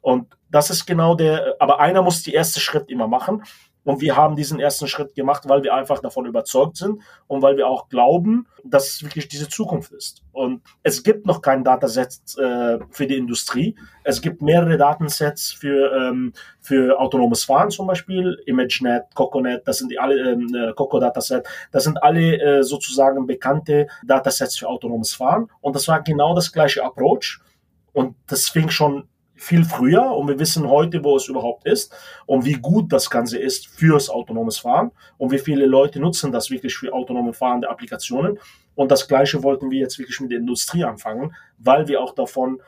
[0.00, 3.42] Und das ist genau der, aber einer muss die erste Schritt immer machen.
[3.86, 7.56] Und wir haben diesen ersten Schritt gemacht, weil wir einfach davon überzeugt sind und weil
[7.56, 10.24] wir auch glauben, dass es wirklich diese Zukunft ist.
[10.32, 13.76] Und es gibt noch kein Dataset äh, für die Industrie.
[14.02, 19.92] Es gibt mehrere Datensets für, ähm, für autonomes Fahren zum Beispiel, ImageNet, CocoNet, das sind
[19.92, 25.14] die alle, ähm, äh, Coco Dataset, das sind alle äh, sozusagen bekannte Datasets für autonomes
[25.14, 25.48] Fahren.
[25.60, 27.38] Und das war genau das gleiche Approach.
[27.92, 31.94] Und das fing schon viel früher und wir wissen heute, wo es überhaupt ist
[32.26, 36.50] und wie gut das Ganze ist fürs autonomes Fahren und wie viele Leute nutzen das
[36.50, 38.38] wirklich für autonome fahrende Applikationen.
[38.74, 42.60] Und das Gleiche wollten wir jetzt wirklich mit der Industrie anfangen, weil wir auch davon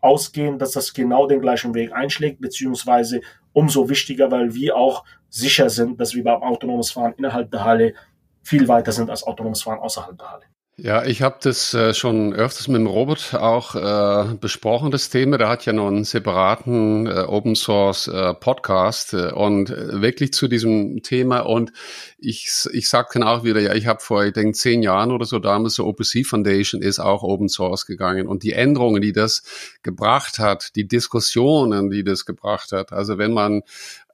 [0.00, 3.20] ausgehen, dass das genau den gleichen Weg einschlägt, beziehungsweise
[3.52, 7.94] umso wichtiger, weil wir auch sicher sind, dass wir beim autonomes Fahren innerhalb der Halle
[8.42, 10.44] viel weiter sind als autonomes Fahren außerhalb der Halle.
[10.82, 15.36] Ja, ich habe das äh, schon öfters mit dem Robert auch äh, besprochen, das Thema.
[15.36, 20.48] Der hat ja noch einen separaten äh, Open Source äh, Podcast äh, und wirklich zu
[20.48, 21.40] diesem Thema.
[21.40, 21.74] Und
[22.16, 25.26] ich, ich sag dann auch wieder, ja, ich habe vor, ich denke, zehn Jahren oder
[25.26, 28.26] so damals so OpenSea Foundation ist auch Open Source gegangen.
[28.26, 29.42] Und die Änderungen, die das
[29.82, 32.90] gebracht hat, die Diskussionen, die das gebracht hat.
[32.90, 33.64] Also wenn man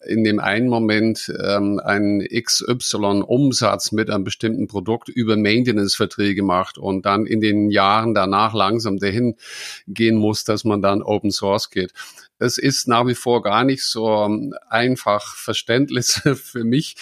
[0.04, 7.06] in dem einen Moment ähm, einen XY-Umsatz mit einem bestimmten Produkt über Maintenance-Verträge macht und
[7.06, 9.36] dann in den Jahren danach langsam dahin
[9.86, 11.92] gehen muss, dass man dann Open Source geht.
[12.38, 16.96] Es ist nach wie vor gar nicht so ähm, einfach verständlich für mich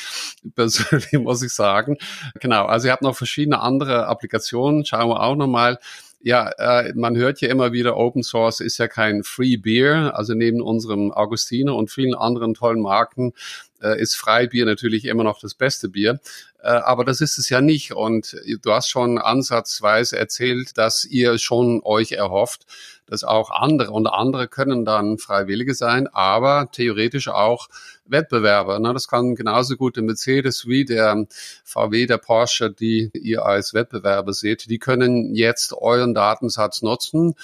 [0.55, 1.97] persönlich, muss ich sagen.
[2.41, 5.79] Genau, also ihr habt noch verschiedene andere Applikationen, schauen wir auch nochmal.
[6.27, 10.17] Ja, äh, man hört ja immer wieder, Open Source ist ja kein Free Beer.
[10.17, 13.35] Also neben unserem Augustiner und vielen anderen tollen Marken
[13.83, 16.21] äh, ist Freibier natürlich immer noch das beste Bier.
[16.63, 17.93] Äh, aber das ist es ja nicht.
[17.93, 22.65] Und du hast schon ansatzweise erzählt, dass ihr schon euch erhofft,
[23.07, 27.69] dass auch andere und andere können dann Freiwillige sein, aber theoretisch auch
[28.07, 28.79] Wettbewerber.
[28.79, 28.93] Ne?
[28.93, 31.27] Das kann genauso gut der Mercedes wie der
[31.65, 34.71] VW, der Porsche, die ihr als Wettbewerber seht.
[34.71, 37.35] Die können jetzt euren Datensatz nutzen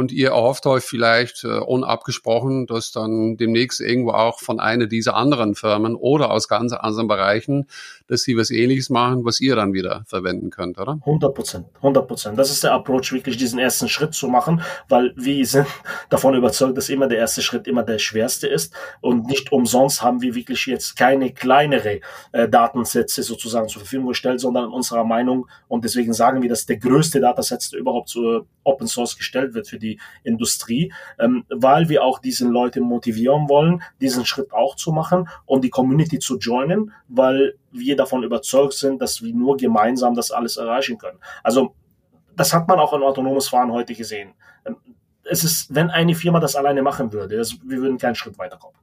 [0.00, 5.14] und ihr erhofft euch vielleicht äh, unabgesprochen, dass dann demnächst irgendwo auch von einer dieser
[5.14, 7.66] anderen Firmen oder aus ganz anderen Bereichen,
[8.06, 10.92] dass sie was ähnliches machen, was ihr dann wieder verwenden könnt, oder?
[11.04, 12.38] 100 Prozent, 100 Prozent.
[12.38, 15.66] Das ist der Approach, wirklich diesen ersten Schritt zu machen, weil wir sind
[16.08, 20.22] davon überzeugt, dass immer der erste Schritt immer der schwerste ist und nicht umsonst haben
[20.22, 22.00] wir wirklich jetzt keine kleinere
[22.32, 26.78] äh, Datensätze sozusagen zur Verfügung gestellt, sondern unserer Meinung und deswegen sagen wir, dass der
[26.78, 27.34] größte der
[27.78, 32.48] überhaupt zu Open Source gestellt wird für die die Industrie, ähm, weil wir auch diese
[32.48, 37.96] Leute motivieren wollen, diesen Schritt auch zu machen und die Community zu joinen, weil wir
[37.96, 41.18] davon überzeugt sind, dass wir nur gemeinsam das alles erreichen können.
[41.42, 41.74] Also
[42.36, 44.34] das hat man auch in autonomes Fahren heute gesehen.
[44.64, 44.76] Ähm,
[45.24, 48.80] es ist, wenn eine Firma das alleine machen würde, das, wir würden keinen Schritt weiterkommen.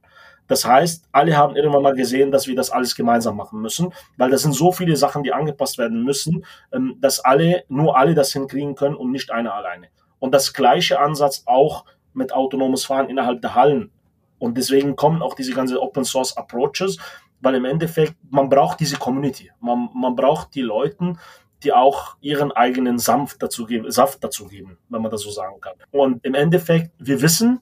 [0.48, 4.30] Das heißt, alle haben irgendwann mal gesehen, dass wir das alles gemeinsam machen müssen, weil
[4.30, 8.32] das sind so viele Sachen, die angepasst werden müssen, ähm, dass alle, nur alle das
[8.32, 9.88] hinkriegen können und nicht einer alleine.
[10.18, 13.90] Und das gleiche Ansatz auch mit autonomes Fahren innerhalb der Hallen.
[14.38, 16.98] Und deswegen kommen auch diese ganzen Open Source Approaches,
[17.40, 19.50] weil im Endeffekt man braucht diese Community.
[19.60, 21.14] Man, man braucht die Leute,
[21.62, 25.60] die auch ihren eigenen Saft dazu geben, Saft dazu geben, wenn man das so sagen
[25.60, 25.74] kann.
[25.90, 27.60] Und im Endeffekt, wir wissen,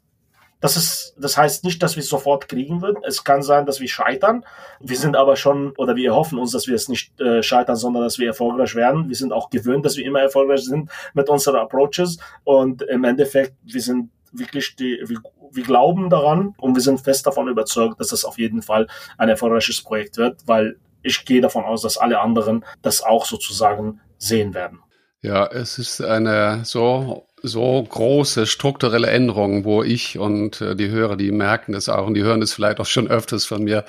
[0.61, 3.03] das ist, das heißt nicht, dass wir es sofort kriegen würden.
[3.05, 4.45] Es kann sein, dass wir scheitern.
[4.81, 8.05] Wir sind aber schon, oder wir hoffen uns, dass wir es nicht äh, scheitern, sondern
[8.05, 9.09] dass wir erfolgreich werden.
[9.09, 12.19] Wir sind auch gewöhnt, dass wir immer erfolgreich sind mit unseren Approaches.
[12.45, 15.19] Und im Endeffekt, wir sind wirklich die, wir,
[15.51, 18.87] wir glauben daran und wir sind fest davon überzeugt, dass das auf jeden Fall
[19.19, 24.01] ein erfolgreiches Projekt wird, weil ich gehe davon aus, dass alle anderen das auch sozusagen
[24.19, 24.81] sehen werden.
[25.23, 31.17] Ja, es ist eine so so große strukturelle Änderungen, wo ich und äh, die Hörer,
[31.17, 33.85] die merken das auch und die hören das vielleicht auch schon öfters von mir.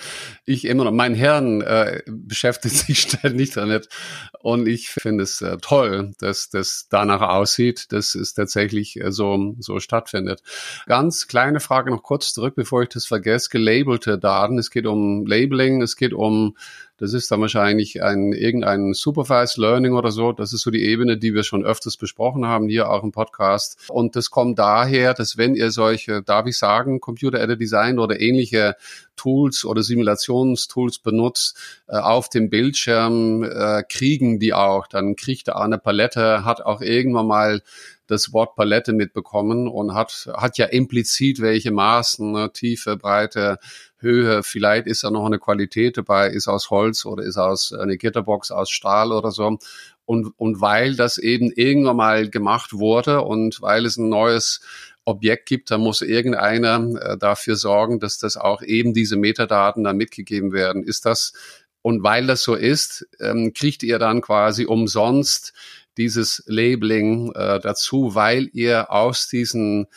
[0.45, 3.89] Ich immer noch, mein Hirn äh, beschäftigt sich ständig damit
[4.39, 9.55] und ich finde es äh, toll, dass das danach aussieht, dass es tatsächlich äh, so,
[9.59, 10.41] so stattfindet.
[10.85, 13.49] Ganz kleine Frage noch kurz zurück, bevor ich das vergesse.
[13.49, 14.57] Gelabelte Daten.
[14.59, 16.55] Es geht um Labeling, es geht um
[16.97, 20.31] das ist dann wahrscheinlich ein irgendein Supervised Learning oder so.
[20.31, 23.77] Das ist so die Ebene, die wir schon öfters besprochen haben, hier auch im Podcast.
[23.89, 28.75] Und das kommt daher, dass wenn ihr solche, darf ich sagen, Computer-Aided Design oder ähnliche
[29.15, 31.57] Tools oder Simulationstools benutzt,
[31.87, 34.87] äh, auf dem Bildschirm äh, kriegen die auch.
[34.87, 37.61] Dann kriegt er eine Palette, hat auch irgendwann mal
[38.07, 43.59] das Wort Palette mitbekommen und hat, hat ja implizit welche Maßen, ne, Tiefe, Breite,
[43.99, 47.97] Höhe, vielleicht ist da noch eine Qualität dabei, ist aus Holz oder ist aus eine
[47.97, 49.57] Gitterbox aus Stahl oder so.
[50.05, 54.61] Und, und weil das eben irgendwann mal gemacht wurde und weil es ein neues
[55.03, 59.97] Objekt gibt, dann muss irgendeiner äh, dafür sorgen, dass das auch eben diese Metadaten dann
[59.97, 60.83] mitgegeben werden.
[60.83, 61.33] Ist das,
[61.81, 65.53] und weil das so ist, ähm, kriegt ihr dann quasi umsonst
[65.97, 69.87] dieses Labeling äh, dazu, weil ihr aus diesen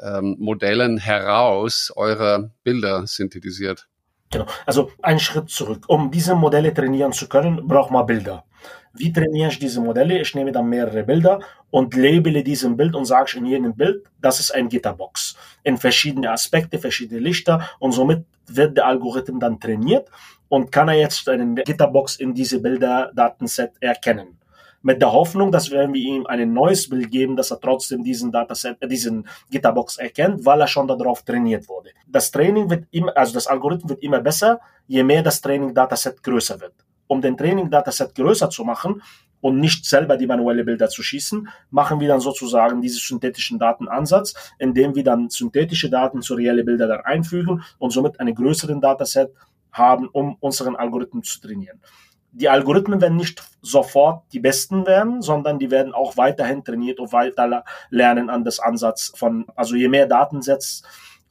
[0.00, 3.88] ähm, Modellen heraus eure Bilder synthetisiert.
[4.30, 4.46] Genau.
[4.66, 5.84] Also ein Schritt zurück.
[5.88, 8.44] Um diese Modelle trainieren zu können, braucht man Bilder.
[8.92, 10.20] Wie trainiere ich diese Modelle?
[10.20, 11.40] Ich nehme dann mehrere Bilder
[11.70, 15.36] und labele diesen Bild und sage in jedem Bild, das ist ein Gitterbox.
[15.62, 20.08] In verschiedene Aspekte, verschiedene Lichter und somit wird der Algorithmus dann trainiert
[20.48, 24.38] und kann er jetzt eine Gitterbox in diese Bilderdatenset erkennen
[24.86, 28.30] mit der Hoffnung, dass wenn wir ihm ein neues Bild geben, dass er trotzdem diesen
[28.30, 31.90] Dataset, äh, diesen Gitterbox erkennt, weil er schon darauf trainiert wurde.
[32.06, 36.22] Das Training wird immer, also das Algorithmus wird immer besser, je mehr das Training Dataset
[36.22, 36.74] größer wird.
[37.08, 39.02] Um den Training Dataset größer zu machen
[39.40, 44.34] und nicht selber die manuelle Bilder zu schießen, machen wir dann sozusagen diesen synthetischen Datenansatz,
[44.60, 49.32] indem wir dann synthetische Daten zu reelle Bilder dann einfügen und somit einen größeren Dataset
[49.72, 51.80] haben, um unseren Algorithmus zu trainieren
[52.38, 57.12] die Algorithmen werden nicht sofort die besten werden, sondern die werden auch weiterhin trainiert und
[57.12, 60.82] weiter lernen an das Ansatz von, also je mehr Datensets,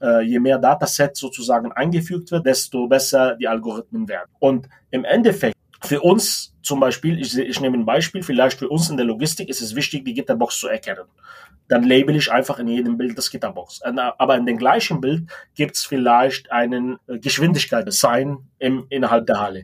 [0.02, 4.32] äh, je mehr Datasets sozusagen eingefügt wird, desto besser die Algorithmen werden.
[4.40, 8.90] Und im Endeffekt Für uns zum Beispiel, ich, ich nehme ein Beispiel, vielleicht für uns
[8.90, 11.06] in der Logistik ist es wichtig, die Gitterbox zu erkennen.
[11.68, 13.82] Dann label ich einfach in jedem Bild das Gitterbox.
[13.84, 19.64] Aber in dem gleichen Bild gibt es vielleicht einen äh, Geschwindigkeitssign im, innerhalb der Halle.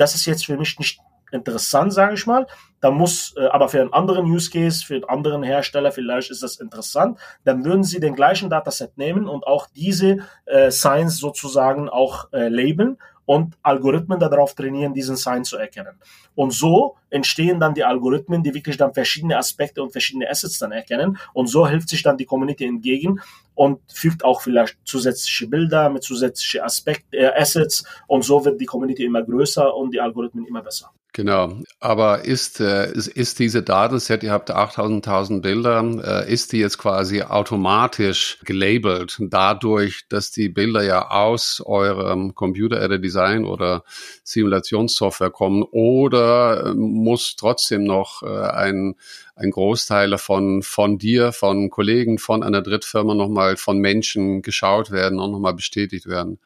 [0.00, 2.46] Das ist jetzt für mich nicht interessant, sage ich mal.
[2.80, 6.42] Da muss, äh, aber für einen anderen Use Case, für einen anderen Hersteller vielleicht ist
[6.42, 7.18] das interessant.
[7.44, 12.48] Dann würden Sie den gleichen Dataset nehmen und auch diese äh, Signs sozusagen auch äh,
[12.48, 12.96] labeln
[13.30, 15.94] und Algorithmen darauf trainieren, diesen Sign zu erkennen.
[16.34, 20.72] Und so entstehen dann die Algorithmen, die wirklich dann verschiedene Aspekte und verschiedene Assets dann
[20.72, 21.16] erkennen.
[21.32, 23.20] Und so hilft sich dann die Community entgegen
[23.54, 27.84] und fügt auch vielleicht zusätzliche Bilder mit zusätzlichen Aspekt, äh, Assets.
[28.08, 30.90] Und so wird die Community immer größer und die Algorithmen immer besser.
[31.12, 36.58] Genau, aber ist, äh, ist, ist diese Datenset, ihr habt 8000 Bilder, äh, ist die
[36.58, 43.82] jetzt quasi automatisch gelabelt, dadurch, dass die Bilder ja aus eurem Computer-Aided Design oder
[44.22, 48.94] Simulationssoftware kommen oder äh, muss trotzdem noch äh, ein,
[49.34, 55.18] ein Großteil davon von dir, von Kollegen, von einer Drittfirma nochmal von Menschen geschaut werden
[55.18, 56.38] und nochmal bestätigt werden?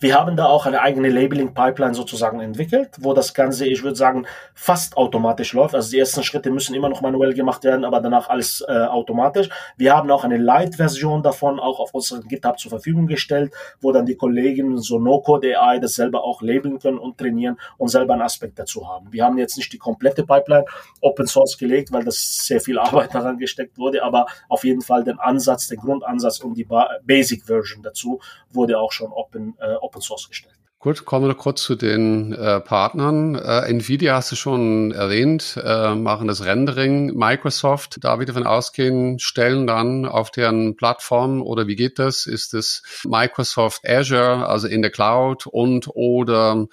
[0.00, 4.26] Wir haben da auch eine eigene Labeling-Pipeline sozusagen entwickelt, wo das Ganze, ich würde sagen,
[4.54, 5.74] fast automatisch läuft.
[5.74, 9.50] Also die ersten Schritte müssen immer noch manuell gemacht werden, aber danach alles äh, automatisch.
[9.76, 13.52] Wir haben auch eine Light-Version davon auch auf unserem GitHub zur Verfügung gestellt,
[13.82, 17.88] wo dann die Kollegen so No-Code AI das selber auch labeln können und trainieren und
[17.88, 19.12] selber einen Aspekt dazu haben.
[19.12, 20.64] Wir haben jetzt nicht die komplette Pipeline
[21.02, 25.04] Open Source gelegt, weil das sehr viel Arbeit daran gesteckt wurde, aber auf jeden Fall
[25.04, 26.66] den Ansatz, den Grundansatz und die
[27.04, 28.18] Basic-Version dazu
[28.50, 30.54] wurde auch schon open äh, Open Source gestellt.
[30.80, 33.34] Gut, kommen wir kurz zu den äh, Partnern.
[33.34, 37.16] Äh, Nvidia hast du schon erwähnt, äh, machen das Rendering.
[37.16, 42.26] Microsoft, da wieder von ausgehen, stellen dann auf deren Plattform oder wie geht das?
[42.26, 46.68] Ist es Microsoft Azure, also in der Cloud und oder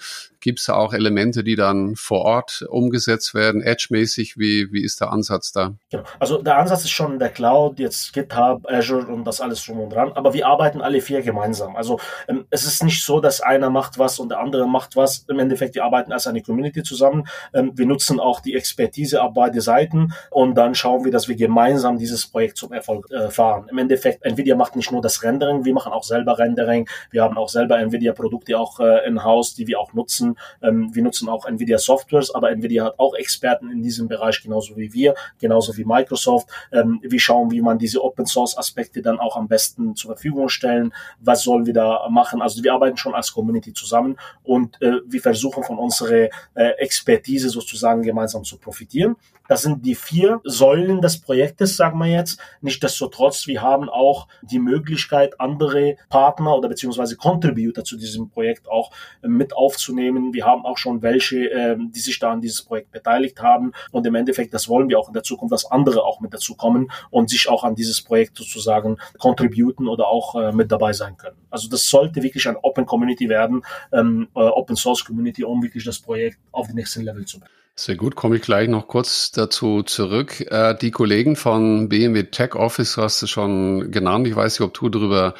[0.46, 4.38] Gibt es auch Elemente, die dann vor Ort umgesetzt werden, Edge-mäßig?
[4.38, 5.74] Wie, wie ist der Ansatz da?
[5.90, 6.04] Genau.
[6.20, 9.80] Also der Ansatz ist schon in der Cloud, jetzt GitHub, Azure und das alles drum
[9.80, 10.12] und dran.
[10.14, 11.76] Aber wir arbeiten alle vier gemeinsam.
[11.76, 15.26] Also ähm, es ist nicht so, dass einer macht was und der andere macht was.
[15.30, 17.28] Im Endeffekt, wir arbeiten als eine Community zusammen.
[17.52, 21.38] Ähm, wir nutzen auch die Expertise auf beide Seiten und dann schauen wir, dass wir
[21.38, 23.66] gemeinsam dieses Projekt zum Erfolg äh, fahren.
[23.72, 26.88] Im Endeffekt, Nvidia macht nicht nur das Rendering, wir machen auch selber Rendering.
[27.10, 30.35] Wir haben auch selber Nvidia-Produkte auch äh, in-house, die wir auch nutzen.
[30.62, 34.78] Ähm, wir nutzen auch Nvidia Softwares, aber Nvidia hat auch Experten in diesem Bereich, genauso
[34.78, 36.48] wie wir, genauso wie Microsoft.
[36.72, 40.50] Ähm, wir schauen, wie man diese Open Source Aspekte dann auch am besten zur Verfügung
[40.50, 40.94] stellen.
[41.20, 42.42] Was sollen wir da machen?
[42.42, 47.50] Also wir arbeiten schon als Community zusammen und äh, wir versuchen von unserer äh, Expertise
[47.50, 49.16] sozusagen gemeinsam zu profitieren.
[49.48, 52.40] Das sind die vier Säulen des Projektes, sagen wir jetzt.
[52.62, 58.92] Nichtsdestotrotz, wir haben auch die Möglichkeit, andere Partner oder beziehungsweise Contributor zu diesem Projekt auch
[59.22, 60.25] äh, mit aufzunehmen.
[60.34, 63.74] Wir haben auch schon welche, äh, die sich da an dieses Projekt beteiligt haben.
[63.92, 66.56] Und im Endeffekt, das wollen wir auch in der Zukunft, dass andere auch mit dazu
[66.56, 71.18] kommen und sich auch an dieses Projekt sozusagen contributen oder auch äh, mit dabei sein
[71.18, 71.38] können.
[71.50, 75.84] Also das sollte wirklich ein Open Community werden, ähm, äh, Open Source Community, um wirklich
[75.84, 77.52] das Projekt auf den nächsten Level zu bringen.
[77.78, 80.40] Sehr gut, komme ich gleich noch kurz dazu zurück.
[80.50, 84.26] Äh, die Kollegen von BMW Tech Office hast du schon genannt.
[84.28, 85.34] Ich weiß nicht, ob du darüber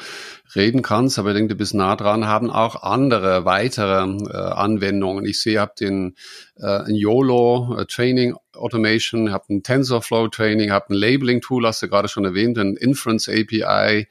[0.54, 5.24] reden kannst, aber ich denke, du bist nah dran, haben auch andere, weitere äh, Anwendungen.
[5.24, 6.14] Ich sehe, ihr habt den
[6.56, 11.82] äh, ein YOLO äh, Training Automation, habt ein TensorFlow Training, habt ein Labeling Tool, hast
[11.82, 14.08] du gerade schon erwähnt, ein Inference API,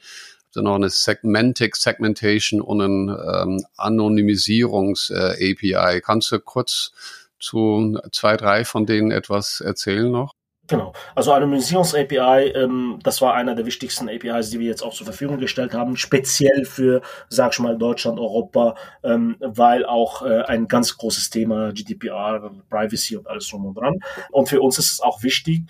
[0.54, 6.02] dann noch eine Segmentic Segmentation und ein ähm, Anonymisierungs äh, API.
[6.02, 6.91] Kannst du kurz
[7.39, 10.34] zu zwei, drei von denen etwas erzählen noch?
[10.67, 10.93] Genau.
[11.13, 15.38] Also Anonymisierungs-API, ähm, das war einer der wichtigsten APIs, die wir jetzt auch zur Verfügung
[15.38, 20.97] gestellt haben, speziell für, sag ich mal, Deutschland, Europa, ähm, weil auch äh, ein ganz
[20.97, 23.99] großes Thema GDPR, Privacy und alles drum und dran.
[24.32, 25.63] Und für uns ist es auch wichtig,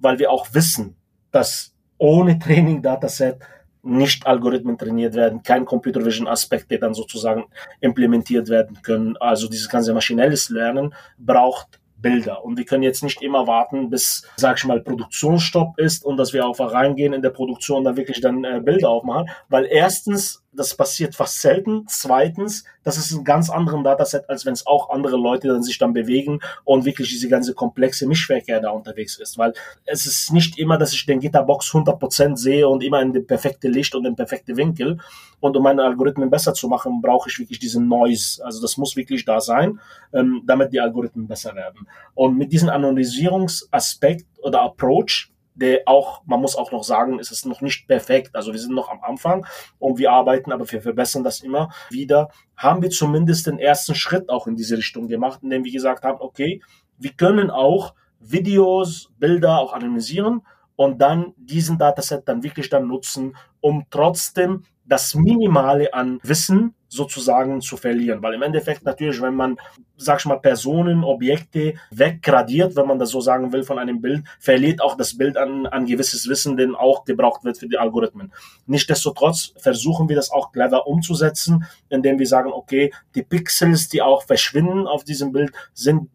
[0.00, 0.96] weil wir auch wissen,
[1.30, 3.38] dass ohne Training-Dataset
[3.82, 7.44] nicht Algorithmen trainiert werden, kein Computer Vision Aspekte dann sozusagen
[7.80, 9.16] implementiert werden können.
[9.16, 12.44] Also dieses ganze maschinelles Lernen braucht Bilder.
[12.44, 16.32] Und wir können jetzt nicht immer warten, bis, sag ich mal, Produktionsstopp ist und dass
[16.32, 19.30] wir einfach reingehen in der Produktion dann wirklich dann äh, Bilder aufmachen.
[19.48, 21.84] Weil erstens das passiert fast selten.
[21.88, 25.78] Zweitens, das ist ein ganz anderen Dataset, als wenn es auch andere Leute dann sich
[25.78, 29.38] dann bewegen und wirklich diese ganze komplexe Mischverkehr da unterwegs ist.
[29.38, 29.52] Weil
[29.84, 33.68] es ist nicht immer, dass ich den Gitterbox 100% sehe und immer in dem perfekte
[33.68, 34.98] Licht und im perfekte Winkel.
[35.38, 38.44] Und um meine Algorithmen besser zu machen, brauche ich wirklich diesen Noise.
[38.44, 39.80] Also das muss wirklich da sein,
[40.12, 41.86] ähm, damit die Algorithmen besser werden.
[42.14, 47.44] Und mit diesem Anonymisierungsaspekt oder Approach der auch, man muss auch noch sagen, ist es
[47.44, 48.34] noch nicht perfekt.
[48.34, 49.46] Also wir sind noch am Anfang
[49.78, 52.30] und wir arbeiten, aber wir verbessern das immer wieder.
[52.56, 56.20] Haben wir zumindest den ersten Schritt auch in diese Richtung gemacht, indem wir gesagt haben,
[56.20, 56.62] okay,
[56.98, 60.42] wir können auch Videos, Bilder auch analysieren
[60.76, 67.60] und dann diesen Dataset dann wirklich dann nutzen, um trotzdem das Minimale an Wissen sozusagen
[67.60, 68.20] zu verlieren.
[68.22, 69.56] Weil im Endeffekt natürlich, wenn man,
[69.96, 74.24] sag ich mal, Personen, Objekte weggradiert, wenn man das so sagen will, von einem Bild,
[74.40, 78.32] verliert auch das Bild an, an gewisses Wissen, den auch gebraucht wird für die Algorithmen.
[78.66, 84.24] Nichtsdestotrotz versuchen wir das auch clever umzusetzen, indem wir sagen, okay, die Pixels, die auch
[84.24, 86.08] verschwinden auf diesem Bild, sind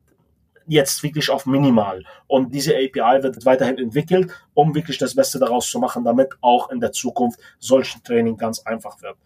[0.68, 2.04] jetzt wirklich auf minimal.
[2.28, 6.70] Und diese API wird weiterhin entwickelt, um wirklich das Beste daraus zu machen, damit auch
[6.70, 9.18] in der Zukunft solchen Training ganz einfach wird.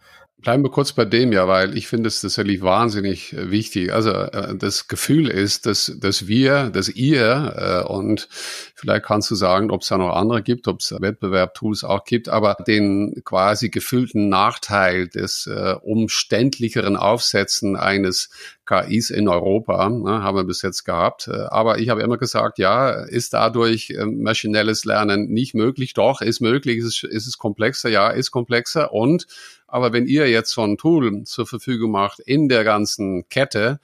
[0.42, 3.92] Bleiben wir kurz bei dem ja, weil ich finde es tatsächlich wahnsinnig äh, wichtig.
[3.92, 8.26] Also äh, das Gefühl ist, dass, dass wir, dass ihr äh, und
[8.74, 12.30] vielleicht kannst du sagen, ob es da noch andere gibt, ob es Wettbewerbtools auch gibt,
[12.30, 18.30] aber den quasi gefühlten Nachteil des äh, umständlicheren Aufsetzen eines
[18.64, 21.28] KIs in Europa ne, haben wir bis jetzt gehabt.
[21.28, 25.92] Aber ich habe immer gesagt, ja, ist dadurch maschinelles Lernen nicht möglich?
[25.92, 26.78] Doch, ist möglich.
[26.78, 27.88] Ist, ist es komplexer?
[27.88, 29.26] Ja, ist komplexer und
[29.70, 33.80] aber wenn ihr jetzt so ein Tool zur Verfügung macht in der ganzen Kette,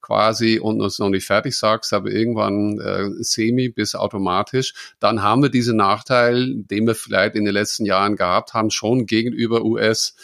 [0.00, 5.42] quasi und es noch nicht fertig sagst, aber irgendwann äh, semi bis automatisch, dann haben
[5.42, 10.14] wir diesen Nachteil, den wir vielleicht in den letzten Jahren gehabt haben, schon gegenüber US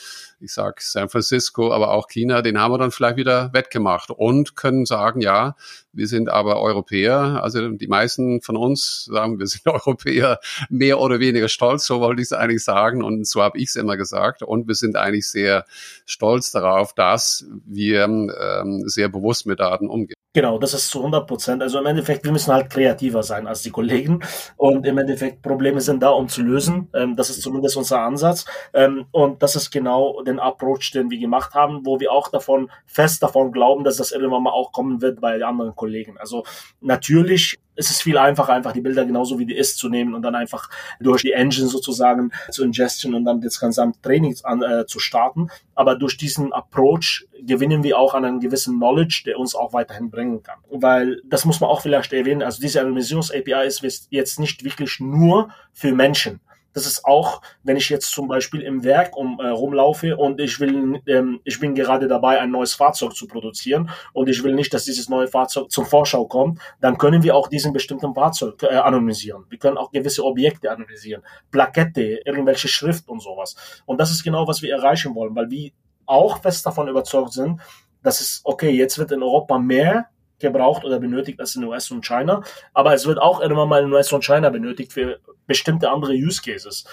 [0.41, 4.55] ich sag San Francisco, aber auch China, den haben wir dann vielleicht wieder wettgemacht und
[4.55, 5.57] können sagen, ja,
[5.97, 10.39] wir sind aber Europäer, also die meisten von uns sagen, wir sind Europäer
[10.69, 13.77] mehr oder weniger stolz, so wollte ich es eigentlich sagen und so habe ich es
[13.77, 15.65] immer gesagt und wir sind eigentlich sehr
[16.05, 20.17] stolz darauf, dass wir ähm, sehr bewusst mit Daten umgehen.
[20.37, 21.63] Genau, das ist zu 100 Prozent.
[21.63, 24.21] Also im Endeffekt, wir müssen halt kreativer sein als die Kollegen.
[24.59, 26.91] Und im Endeffekt, Probleme sind da, um zu lösen.
[26.93, 28.45] Ähm, das ist zumindest unser Ansatz.
[28.75, 32.71] Ähm, und das ist genau den Approach, den wir gemacht haben, wo wir auch davon,
[32.85, 35.86] fest davon glauben, dass das irgendwann mal auch kommen wird bei anderen Kollegen.
[36.19, 36.45] Also
[36.81, 40.23] natürlich es ist viel einfacher, einfach die Bilder genauso wie die ist zu nehmen und
[40.23, 40.69] dann einfach
[40.99, 45.49] durch die Engine sozusagen zu ingesten und dann das ganze Training an, äh, zu starten.
[45.75, 50.11] Aber durch diesen Approach gewinnen wir auch an einem gewissen Knowledge, der uns auch weiterhin
[50.11, 50.59] bringen kann.
[50.71, 55.51] Weil das muss man auch vielleicht erwähnen, also diese Anonymisierungs-API ist jetzt nicht wirklich nur
[55.73, 56.41] für Menschen.
[56.77, 60.61] Das ist auch, wenn ich jetzt zum Beispiel im Werk um, äh, rumlaufe und ich
[60.61, 64.75] will, ähm, ich bin gerade dabei, ein neues Fahrzeug zu produzieren und ich will nicht,
[64.75, 68.75] dass dieses neue Fahrzeug zum Vorschau kommt, dann können wir auch diesen bestimmten Fahrzeug äh,
[68.75, 69.47] anonymisieren.
[69.49, 73.57] Wir können auch gewisse Objekte anonymisieren, Plakette, irgendwelche Schrift und sowas.
[73.87, 75.71] Und das ist genau, was wir erreichen wollen, weil wir
[76.05, 77.59] auch fest davon überzeugt sind,
[78.03, 82.05] dass es, okay, jetzt wird in Europa mehr gebraucht oder benötigt als in US und
[82.05, 82.43] China.
[82.75, 86.41] Aber es wird auch irgendwann mal in US und China benötigt für bestimmte andere Use
[86.43, 86.85] Cases.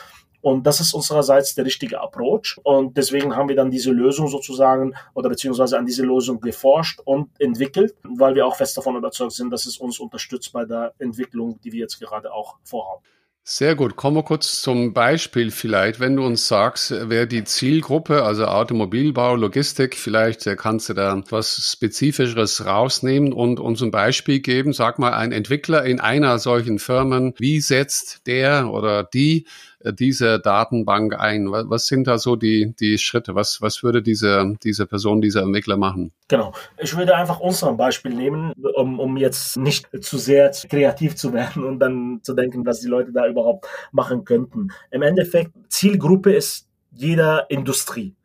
[0.43, 2.59] Und das ist unsererseits der richtige Approach.
[2.63, 7.29] Und deswegen haben wir dann diese Lösung sozusagen oder beziehungsweise an diese Lösung geforscht und
[7.39, 11.61] entwickelt, weil wir auch fest davon überzeugt sind, dass es uns unterstützt bei der Entwicklung,
[11.61, 13.01] die wir jetzt gerade auch vorhaben.
[13.45, 13.97] Sehr gut.
[13.97, 15.99] Kommen wir kurz zum Beispiel vielleicht.
[15.99, 21.21] Wenn du uns sagst, wer die Zielgruppe, also Automobilbau, Logistik, vielleicht äh, kannst du da
[21.29, 24.71] was Spezifischeres rausnehmen und uns ein Beispiel geben.
[24.71, 29.45] Sag mal, ein Entwickler in einer solchen Firmen, wie setzt der oder die
[29.91, 31.51] diese Datenbank ein?
[31.51, 33.35] Was sind da so die, die Schritte?
[33.35, 36.11] Was, was würde diese, diese Person, dieser Entwickler machen?
[36.27, 36.53] Genau.
[36.77, 41.63] Ich würde einfach unser Beispiel nehmen, um, um jetzt nicht zu sehr kreativ zu werden
[41.63, 44.69] und dann zu denken, was die Leute da überhaupt machen könnten.
[44.91, 48.15] Im Endeffekt, Zielgruppe ist jeder Industrie.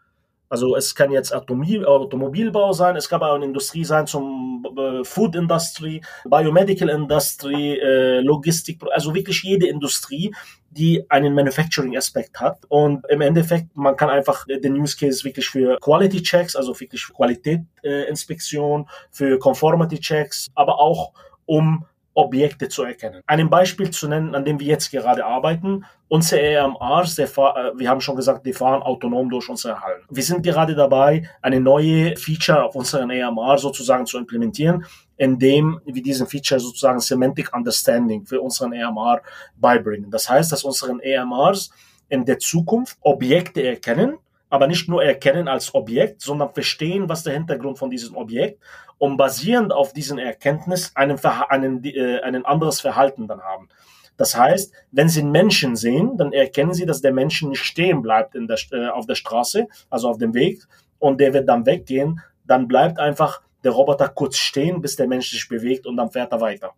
[0.49, 5.37] Also es kann jetzt Automobilbau sein, es kann auch eine Industrie sein zum äh, Food
[5.37, 10.35] Industry, Biomedical Industry, äh, Logistik, also wirklich jede Industrie,
[10.71, 12.65] die einen Manufacturing-Aspekt hat.
[12.69, 17.05] Und im Endeffekt, man kann einfach den Use Case wirklich für Quality Checks, also wirklich
[17.05, 21.13] für Qualitätsinspektion, äh, für Conformity Checks, aber auch
[21.47, 21.85] um
[22.19, 23.23] Objekte zu erkennen.
[23.29, 25.85] Ein Beispiel zu nennen, an dem wir jetzt gerade arbeiten.
[26.09, 27.29] Unsere EMRs, äh,
[27.77, 30.03] wir haben schon gesagt, die fahren autonom durch unsere Hallen.
[30.11, 34.85] Wir sind gerade dabei, eine neue Feature auf unseren EMR sozusagen zu implementieren,
[35.17, 39.23] indem wir diesen Feature sozusagen Semantic Understanding für unseren EMR
[39.57, 40.11] beibringen.
[40.11, 41.71] Das heißt, dass unseren EMRs
[42.09, 44.19] in der Zukunft Objekte erkennen,
[44.51, 48.61] aber nicht nur erkennen als Objekt, sondern verstehen, was der Hintergrund von diesem Objekt
[48.99, 53.69] und basierend auf diesen Erkenntnis einen, einen, äh, einen anderes Verhalten dann haben.
[54.17, 58.03] Das heißt, wenn Sie einen Menschen sehen, dann erkennen Sie, dass der Mensch nicht stehen
[58.03, 60.65] bleibt in der, äh, auf der Straße, also auf dem Weg,
[60.99, 62.21] und der wird dann weggehen.
[62.45, 66.33] Dann bleibt einfach der Roboter kurz stehen, bis der Mensch sich bewegt und dann fährt
[66.33, 66.73] er weiter.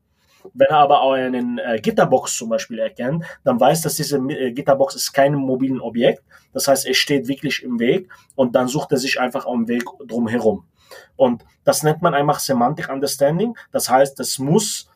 [0.55, 4.53] Wenn er aber auch einen äh, Gitterbox zum Beispiel erkennt, dann weiß, dass diese äh,
[4.53, 6.23] Gitterbox ist kein mobilen Objekt.
[6.53, 9.85] Das heißt, er steht wirklich im Weg und dann sucht er sich einfach am Weg
[10.07, 10.65] drum herum.
[11.21, 13.55] Und das nennt man einfach Semantic Understanding.
[13.73, 14.89] Das heißt, das muss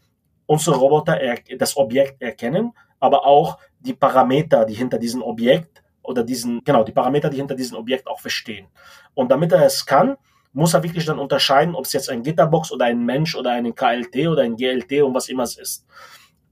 [0.47, 1.21] unsere Roboter
[1.59, 6.93] das Objekt erkennen, aber auch die Parameter, die hinter diesem Objekt oder diesen, genau, die
[6.93, 8.69] Parameter, die hinter diesem Objekt auch verstehen.
[9.13, 10.17] Und damit er es kann,
[10.55, 13.75] muss er wirklich dann unterscheiden, ob es jetzt ein Gitterbox oder ein Mensch oder ein
[13.75, 15.85] KLT oder ein GLT und was immer es ist.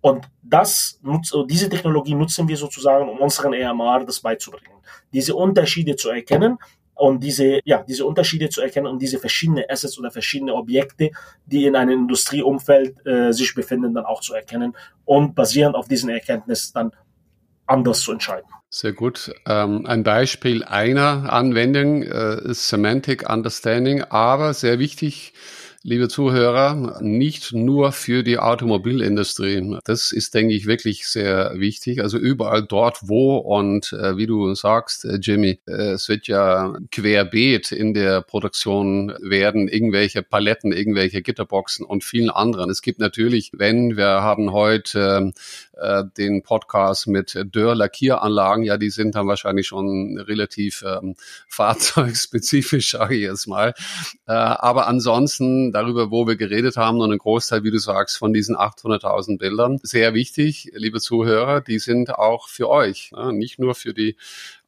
[0.02, 1.00] Und das
[1.48, 4.82] diese Technologie nutzen wir sozusagen, um unseren EMR das beizubringen.
[5.14, 6.58] Diese Unterschiede zu erkennen
[6.94, 11.10] und diese, ja, diese Unterschiede zu erkennen und diese verschiedenen Assets oder verschiedene Objekte,
[11.46, 16.10] die in einem Industrieumfeld äh, sich befinden, dann auch zu erkennen und basierend auf diesen
[16.10, 16.92] Erkenntnissen dann
[17.66, 18.48] anders zu entscheiden.
[18.68, 19.34] Sehr gut.
[19.46, 25.34] Ähm, ein Beispiel einer Anwendung äh, ist Semantic Understanding, aber sehr wichtig,
[25.84, 29.78] liebe Zuhörer, nicht nur für die Automobilindustrie.
[29.84, 32.00] Das ist, denke ich, wirklich sehr wichtig.
[32.00, 36.74] Also überall dort, wo und äh, wie du sagst, äh, Jimmy, äh, es wird ja
[36.90, 42.70] querbeet in der Produktion werden irgendwelche Paletten, irgendwelche Gitterboxen und vielen anderen.
[42.70, 45.32] Es gibt natürlich, wenn wir haben heute
[45.74, 51.14] äh, den Podcast mit Dörr-Lackieranlagen, ja, die sind dann wahrscheinlich schon relativ ähm,
[51.48, 53.74] fahrzeugspezifisch, sage ich jetzt mal.
[54.26, 58.32] Äh, aber ansonsten darüber, wo wir geredet haben und ein Großteil, wie du sagst, von
[58.32, 59.78] diesen 800.000 Bildern.
[59.82, 64.16] Sehr wichtig, liebe Zuhörer, die sind auch für euch, ja, nicht nur für die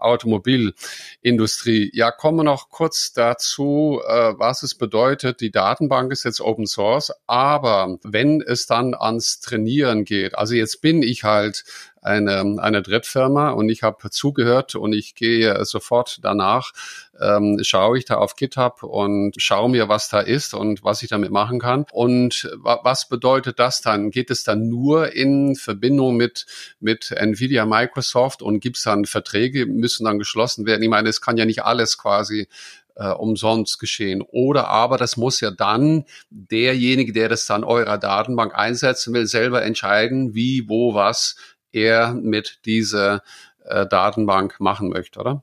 [0.05, 1.91] Automobilindustrie.
[1.93, 5.41] Ja, kommen wir noch kurz dazu, äh, was es bedeutet.
[5.41, 10.81] Die Datenbank ist jetzt Open Source, aber wenn es dann ans Trainieren geht, also jetzt
[10.81, 11.65] bin ich halt
[12.05, 16.73] eine, eine Drittfirma und ich habe zugehört und ich gehe sofort danach,
[17.19, 21.09] ähm, schaue ich da auf GitHub und schaue mir, was da ist und was ich
[21.09, 21.87] damit machen kann.
[21.93, 24.11] Und was bedeutet das dann?
[24.11, 26.47] Geht es dann nur in Verbindung mit,
[26.79, 30.83] mit Nvidia, Microsoft und gibt es dann Verträge, müssen dann geschlossen werden?
[30.83, 32.49] Ich meine, es kann ja nicht alles quasi
[32.97, 34.23] äh, umsonst geschehen.
[34.23, 39.63] Oder aber das muss ja dann derjenige, der das dann eurer Datenbank einsetzen will, selber
[39.63, 41.37] entscheiden, wie, wo, was
[41.75, 43.23] er mit dieser
[43.65, 45.43] äh, Datenbank machen möchte, oder?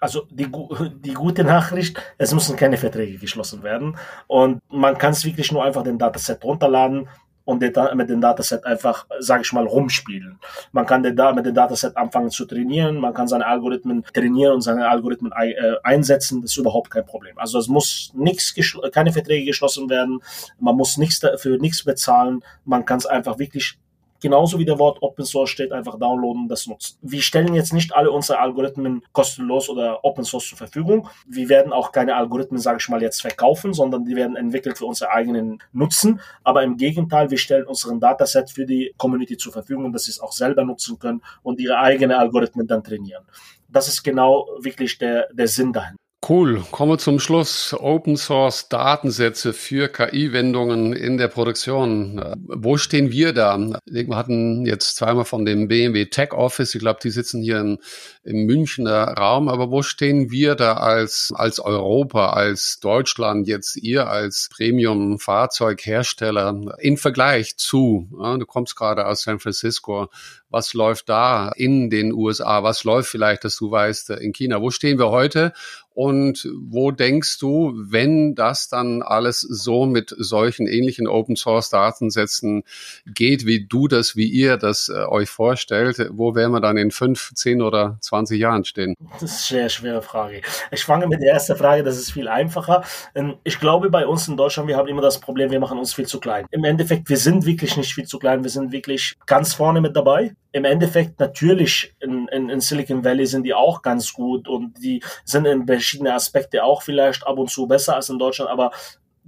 [0.00, 0.50] Also die,
[1.04, 3.96] die gute Nachricht, es müssen keine Verträge geschlossen werden
[4.26, 7.08] und man kann es wirklich nur einfach den Dataset runterladen
[7.44, 10.38] und mit dem Dataset einfach, sage ich mal, rumspielen.
[10.72, 14.86] Man kann mit dem Dataset anfangen zu trainieren, man kann seine Algorithmen trainieren und seine
[14.86, 17.38] Algorithmen äh, einsetzen, das ist überhaupt kein Problem.
[17.38, 18.54] Also es muss nichts,
[18.92, 20.20] keine Verträge geschlossen werden,
[20.60, 23.78] man muss nichts für nichts bezahlen, man kann es einfach wirklich
[24.20, 26.98] genauso wie der Wort Open Source steht, einfach downloaden das nutzen.
[27.02, 31.08] Wir stellen jetzt nicht alle unsere Algorithmen kostenlos oder Open Source zur Verfügung.
[31.26, 34.86] Wir werden auch keine Algorithmen, sage ich mal, jetzt verkaufen, sondern die werden entwickelt für
[34.86, 36.20] unsere eigenen Nutzen.
[36.44, 40.20] Aber im Gegenteil, wir stellen unseren Dataset für die Community zur Verfügung, dass sie es
[40.20, 43.24] auch selber nutzen können und ihre eigenen Algorithmen dann trainieren.
[43.68, 46.07] Das ist genau wirklich der, der Sinn dahinter.
[46.26, 46.64] Cool.
[46.72, 47.74] Kommen wir zum Schluss.
[47.78, 52.34] Open Source Datensätze für KI-Wendungen in der Produktion.
[52.44, 53.78] Wo stehen wir da?
[53.86, 56.74] Wir hatten jetzt zweimal von dem BMW Tech Office.
[56.74, 57.78] Ich glaube, die sitzen hier in,
[58.24, 59.48] im Münchner Raum.
[59.48, 66.96] Aber wo stehen wir da als, als Europa, als Deutschland, jetzt ihr als Premium-Fahrzeughersteller im
[66.96, 68.08] Vergleich zu?
[68.10, 70.08] Du kommst gerade aus San Francisco
[70.50, 74.60] was läuft da in den USA, was läuft vielleicht, dass du weißt, in China.
[74.60, 75.52] Wo stehen wir heute
[75.98, 82.62] und wo denkst du, wenn das dann alles so mit solchen ähnlichen Open Source Datensätzen
[83.04, 86.92] geht, wie du das, wie ihr das äh, euch vorstellt, wo werden wir dann in
[86.92, 88.94] fünf, zehn oder zwanzig Jahren stehen?
[89.14, 90.42] Das ist eine sehr schwere Frage.
[90.70, 92.84] Ich fange mit der ersten Frage, das ist viel einfacher.
[93.16, 95.94] Ähm, ich glaube, bei uns in Deutschland, wir haben immer das Problem, wir machen uns
[95.94, 96.46] viel zu klein.
[96.52, 99.96] Im Endeffekt, wir sind wirklich nicht viel zu klein, wir sind wirklich ganz vorne mit
[99.96, 104.82] dabei im Endeffekt natürlich in, in, in, Silicon Valley sind die auch ganz gut und
[104.82, 108.70] die sind in verschiedene Aspekte auch vielleicht ab und zu besser als in Deutschland, aber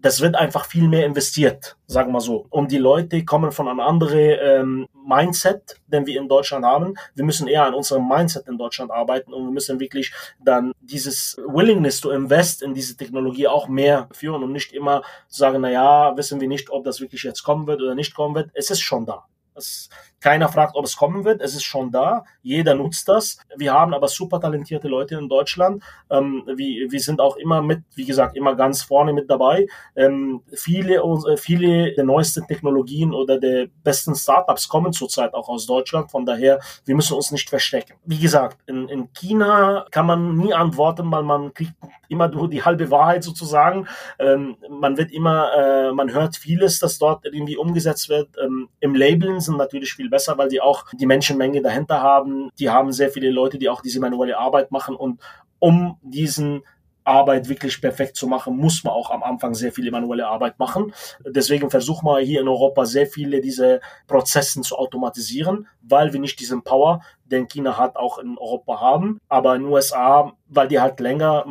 [0.01, 2.47] das wird einfach viel mehr investiert, sagen wir so.
[2.51, 6.95] Und die Leute kommen von einem anderen ähm, Mindset, den wir in Deutschland haben.
[7.15, 10.13] Wir müssen eher an unserem Mindset in Deutschland arbeiten und wir müssen wirklich
[10.43, 15.61] dann dieses Willingness to invest in diese Technologie auch mehr führen und nicht immer sagen,
[15.61, 18.51] na ja, wissen wir nicht, ob das wirklich jetzt kommen wird oder nicht kommen wird.
[18.55, 19.27] Es ist schon da.
[19.55, 19.91] Das,
[20.21, 21.41] Keiner fragt, ob es kommen wird.
[21.41, 22.25] Es ist schon da.
[22.43, 23.39] Jeder nutzt das.
[23.57, 25.83] Wir haben aber super talentierte Leute in Deutschland.
[26.11, 29.67] Ähm, wir, wir sind auch immer mit, wie gesagt, immer ganz vorne mit dabei.
[29.97, 35.67] Ähm, viele, äh, viele der neuesten Technologien oder der besten Startups kommen zurzeit auch aus
[35.67, 36.11] Deutschland.
[36.11, 37.95] Von daher, wir müssen uns nicht verstecken.
[38.05, 41.73] Wie gesagt, in, in China kann man nie antworten, weil man kriegt
[42.09, 43.87] immer nur die halbe Wahrheit sozusagen.
[44.19, 48.29] Ähm, man wird immer, äh, man hört vieles, das dort irgendwie umgesetzt wird.
[48.43, 52.51] Ähm, Im Labeln sind natürlich viel besser, weil die auch die Menschenmenge dahinter haben.
[52.59, 55.21] Die haben sehr viele Leute, die auch diese manuelle Arbeit machen und
[55.59, 56.63] um diesen
[57.05, 60.93] Arbeit wirklich perfekt zu machen, muss man auch am Anfang sehr viele manuelle Arbeit machen.
[61.27, 66.39] Deswegen versuchen wir hier in Europa sehr viele diese Prozessen zu automatisieren, weil wir nicht
[66.41, 69.21] diesen Power, den China hat, auch in Europa haben.
[69.29, 71.47] Aber in den USA, weil die halt länger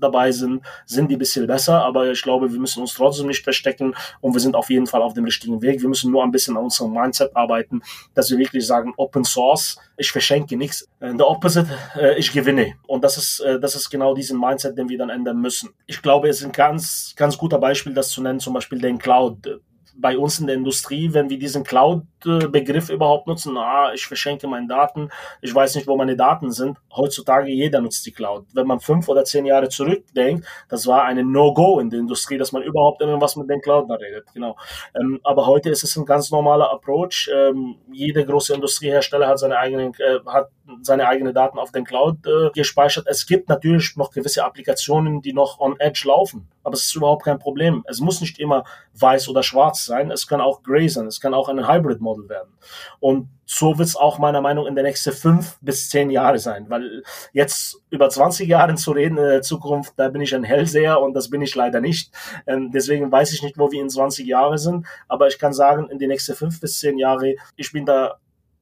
[0.00, 1.84] dabei sind, sind die ein bisschen besser.
[1.84, 5.02] Aber ich glaube, wir müssen uns trotzdem nicht verstecken und wir sind auf jeden Fall
[5.02, 5.80] auf dem richtigen Weg.
[5.80, 7.82] Wir müssen nur ein bisschen an unserem Mindset arbeiten,
[8.14, 10.88] dass wir wirklich sagen, Open Source, ich verschenke nichts.
[11.00, 12.74] In der Opposite, äh, ich gewinne.
[12.86, 15.70] Und das ist, äh, das ist genau diesen Mindset, den wir dann ändern müssen.
[15.86, 18.98] Ich glaube, es ist ein ganz, ganz guter Beispiel, das zu nennen, zum Beispiel den
[18.98, 19.60] Cloud
[19.96, 24.66] bei uns in der Industrie, wenn wir diesen Cloud-Begriff überhaupt nutzen, ah, ich verschenke meine
[24.66, 26.78] Daten, ich weiß nicht, wo meine Daten sind.
[26.94, 28.46] Heutzutage jeder nutzt die Cloud.
[28.54, 32.52] Wenn man fünf oder zehn Jahre zurückdenkt, das war eine No-Go in der Industrie, dass
[32.52, 34.26] man überhaupt irgendwas mit den Cloud redet.
[34.32, 34.56] Genau.
[34.98, 37.30] Ähm, aber heute ist es ein ganz normaler Approach.
[37.32, 40.48] Ähm, jede große Industriehersteller hat seine eigenen, äh, hat
[40.82, 43.06] seine eigenen Daten auf den Cloud äh, gespeichert.
[43.08, 47.24] Es gibt natürlich noch gewisse Applikationen, die noch on Edge laufen, aber es ist überhaupt
[47.24, 47.84] kein Problem.
[47.86, 51.34] Es muss nicht immer weiß oder schwarz sein, es kann auch gray sein, es kann
[51.34, 52.52] auch ein Hybrid-Model werden.
[53.00, 56.38] Und so wird es auch meiner Meinung nach in den nächsten fünf bis zehn Jahre
[56.38, 57.02] sein, weil
[57.32, 61.14] jetzt über 20 Jahre zu reden in der Zukunft, da bin ich ein Hellseher und
[61.14, 62.10] das bin ich leider nicht.
[62.46, 65.88] Ähm, deswegen weiß ich nicht, wo wir in 20 Jahren sind, aber ich kann sagen,
[65.90, 68.16] in den nächsten fünf bis zehn Jahre, ich bin da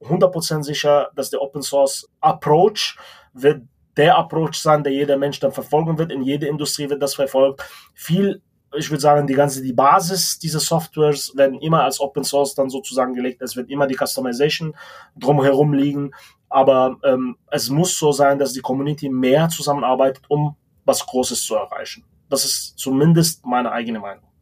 [0.05, 2.97] 100% sicher, dass der Open Source Approach
[3.33, 3.63] wird
[3.97, 6.11] der Approach sein, der jeder Mensch dann verfolgen wird.
[6.11, 7.63] In jeder Industrie wird das verfolgt.
[7.93, 8.41] Viel,
[8.75, 12.69] ich würde sagen, die ganze, die Basis dieser Softwares werden immer als Open Source dann
[12.69, 13.41] sozusagen gelegt.
[13.41, 14.75] Es wird immer die Customization
[15.15, 16.11] drumherum liegen.
[16.49, 21.55] Aber ähm, es muss so sein, dass die Community mehr zusammenarbeitet, um was Großes zu
[21.55, 22.03] erreichen.
[22.29, 24.32] Das ist zumindest meine eigene Meinung.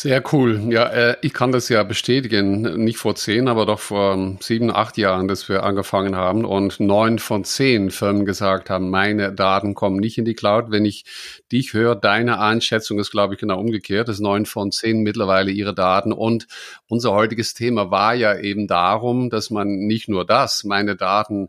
[0.00, 0.60] Sehr cool.
[0.70, 2.84] Ja, äh, ich kann das ja bestätigen.
[2.84, 7.18] Nicht vor zehn, aber doch vor sieben, acht Jahren, dass wir angefangen haben und neun
[7.18, 10.66] von zehn Firmen gesagt haben, meine Daten kommen nicht in die Cloud.
[10.70, 11.04] Wenn ich
[11.50, 15.74] dich höre, deine Einschätzung ist, glaube ich, genau umgekehrt, dass neun von zehn mittlerweile ihre
[15.74, 16.46] Daten und
[16.86, 21.48] unser heutiges Thema war ja eben darum, dass man nicht nur das, meine Daten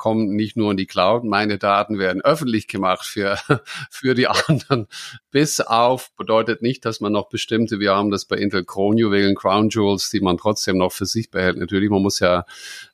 [0.00, 3.36] kommen nicht nur in die Cloud, meine Daten werden öffentlich gemacht für,
[3.90, 4.86] für die anderen.
[5.30, 9.68] Bis auf bedeutet nicht, dass man noch bestimmte, wir haben das bei Intel Kronjuwelen, Crown
[9.68, 11.58] Jewels, die man trotzdem noch für sich behält.
[11.58, 12.46] Natürlich, man muss ja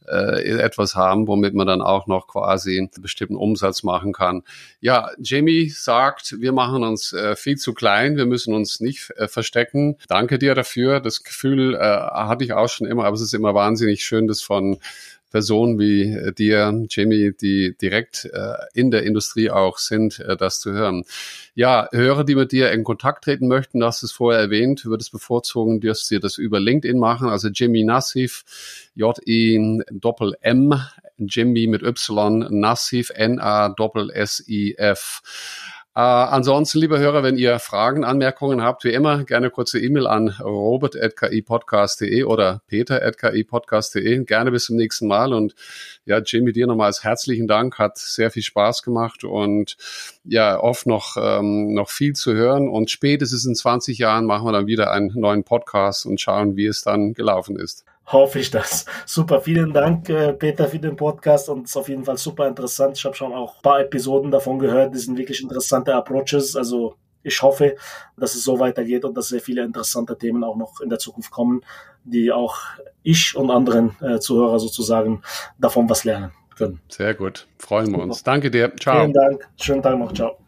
[0.09, 4.43] äh, etwas haben, womit man dann auch noch quasi einen bestimmten Umsatz machen kann.
[4.81, 9.29] Ja, Jamie sagt, wir machen uns äh, viel zu klein, wir müssen uns nicht äh,
[9.29, 9.97] verstecken.
[10.09, 10.99] Danke dir dafür.
[10.99, 14.43] Das Gefühl äh, hatte ich auch schon immer, aber es ist immer wahnsinnig schön, das
[14.43, 14.79] von
[15.31, 20.61] Personen wie äh, dir, Jamie, die direkt äh, in der Industrie auch sind, äh, das
[20.61, 21.05] zu hören.
[21.55, 25.03] Ja, Hörer, die mit dir in Kontakt treten möchten, du hast es vorher erwähnt, würde
[25.03, 28.45] es bevorzugen, dass sie das über LinkedIn machen, also Jimmy Nassif,
[28.95, 30.75] J-I-M-M,
[31.19, 34.43] Jimmy mit Y, Nassif, N-A-S-S-I-F.
[35.97, 40.29] Äh, ansonsten, liebe Hörer, wenn ihr Fragen, Anmerkungen habt, wie immer, gerne kurze E-Mail an
[40.29, 44.25] robert.kipodcast.de oder peter.kipodcast.de.
[44.25, 45.33] Gerne bis zum nächsten Mal.
[45.33, 45.55] Und
[46.05, 47.79] ja, Jimmy, dir nochmals herzlichen Dank.
[47.79, 49.79] Hat sehr viel Spaß gemacht und
[50.25, 52.69] ja, oft noch, ähm, noch viel zu hören.
[52.69, 56.67] Und spätestens in 20 Jahren machen wir dann wieder einen neuen Podcast und schauen, wie
[56.67, 58.87] es dann gelaufen ist hoffe ich das.
[59.07, 62.47] Super, vielen Dank, äh, Peter, für den Podcast und es ist auf jeden Fall super
[62.47, 62.97] interessant.
[62.99, 66.57] Ich habe schon auch ein paar Episoden davon gehört, die sind wirklich interessante Approaches.
[66.57, 67.77] Also ich hoffe,
[68.17, 71.31] dass es so weitergeht und dass sehr viele interessante Themen auch noch in der Zukunft
[71.31, 71.63] kommen,
[72.05, 72.59] die auch
[73.03, 75.23] ich und anderen äh, Zuhörer sozusagen
[75.59, 76.81] davon was lernen können.
[76.89, 78.23] Sehr gut, freuen wir uns.
[78.23, 78.73] Danke dir.
[78.77, 79.01] Ciao.
[79.01, 79.49] Vielen Dank.
[79.61, 80.13] Schönen Tag noch.
[80.13, 80.46] Ciao.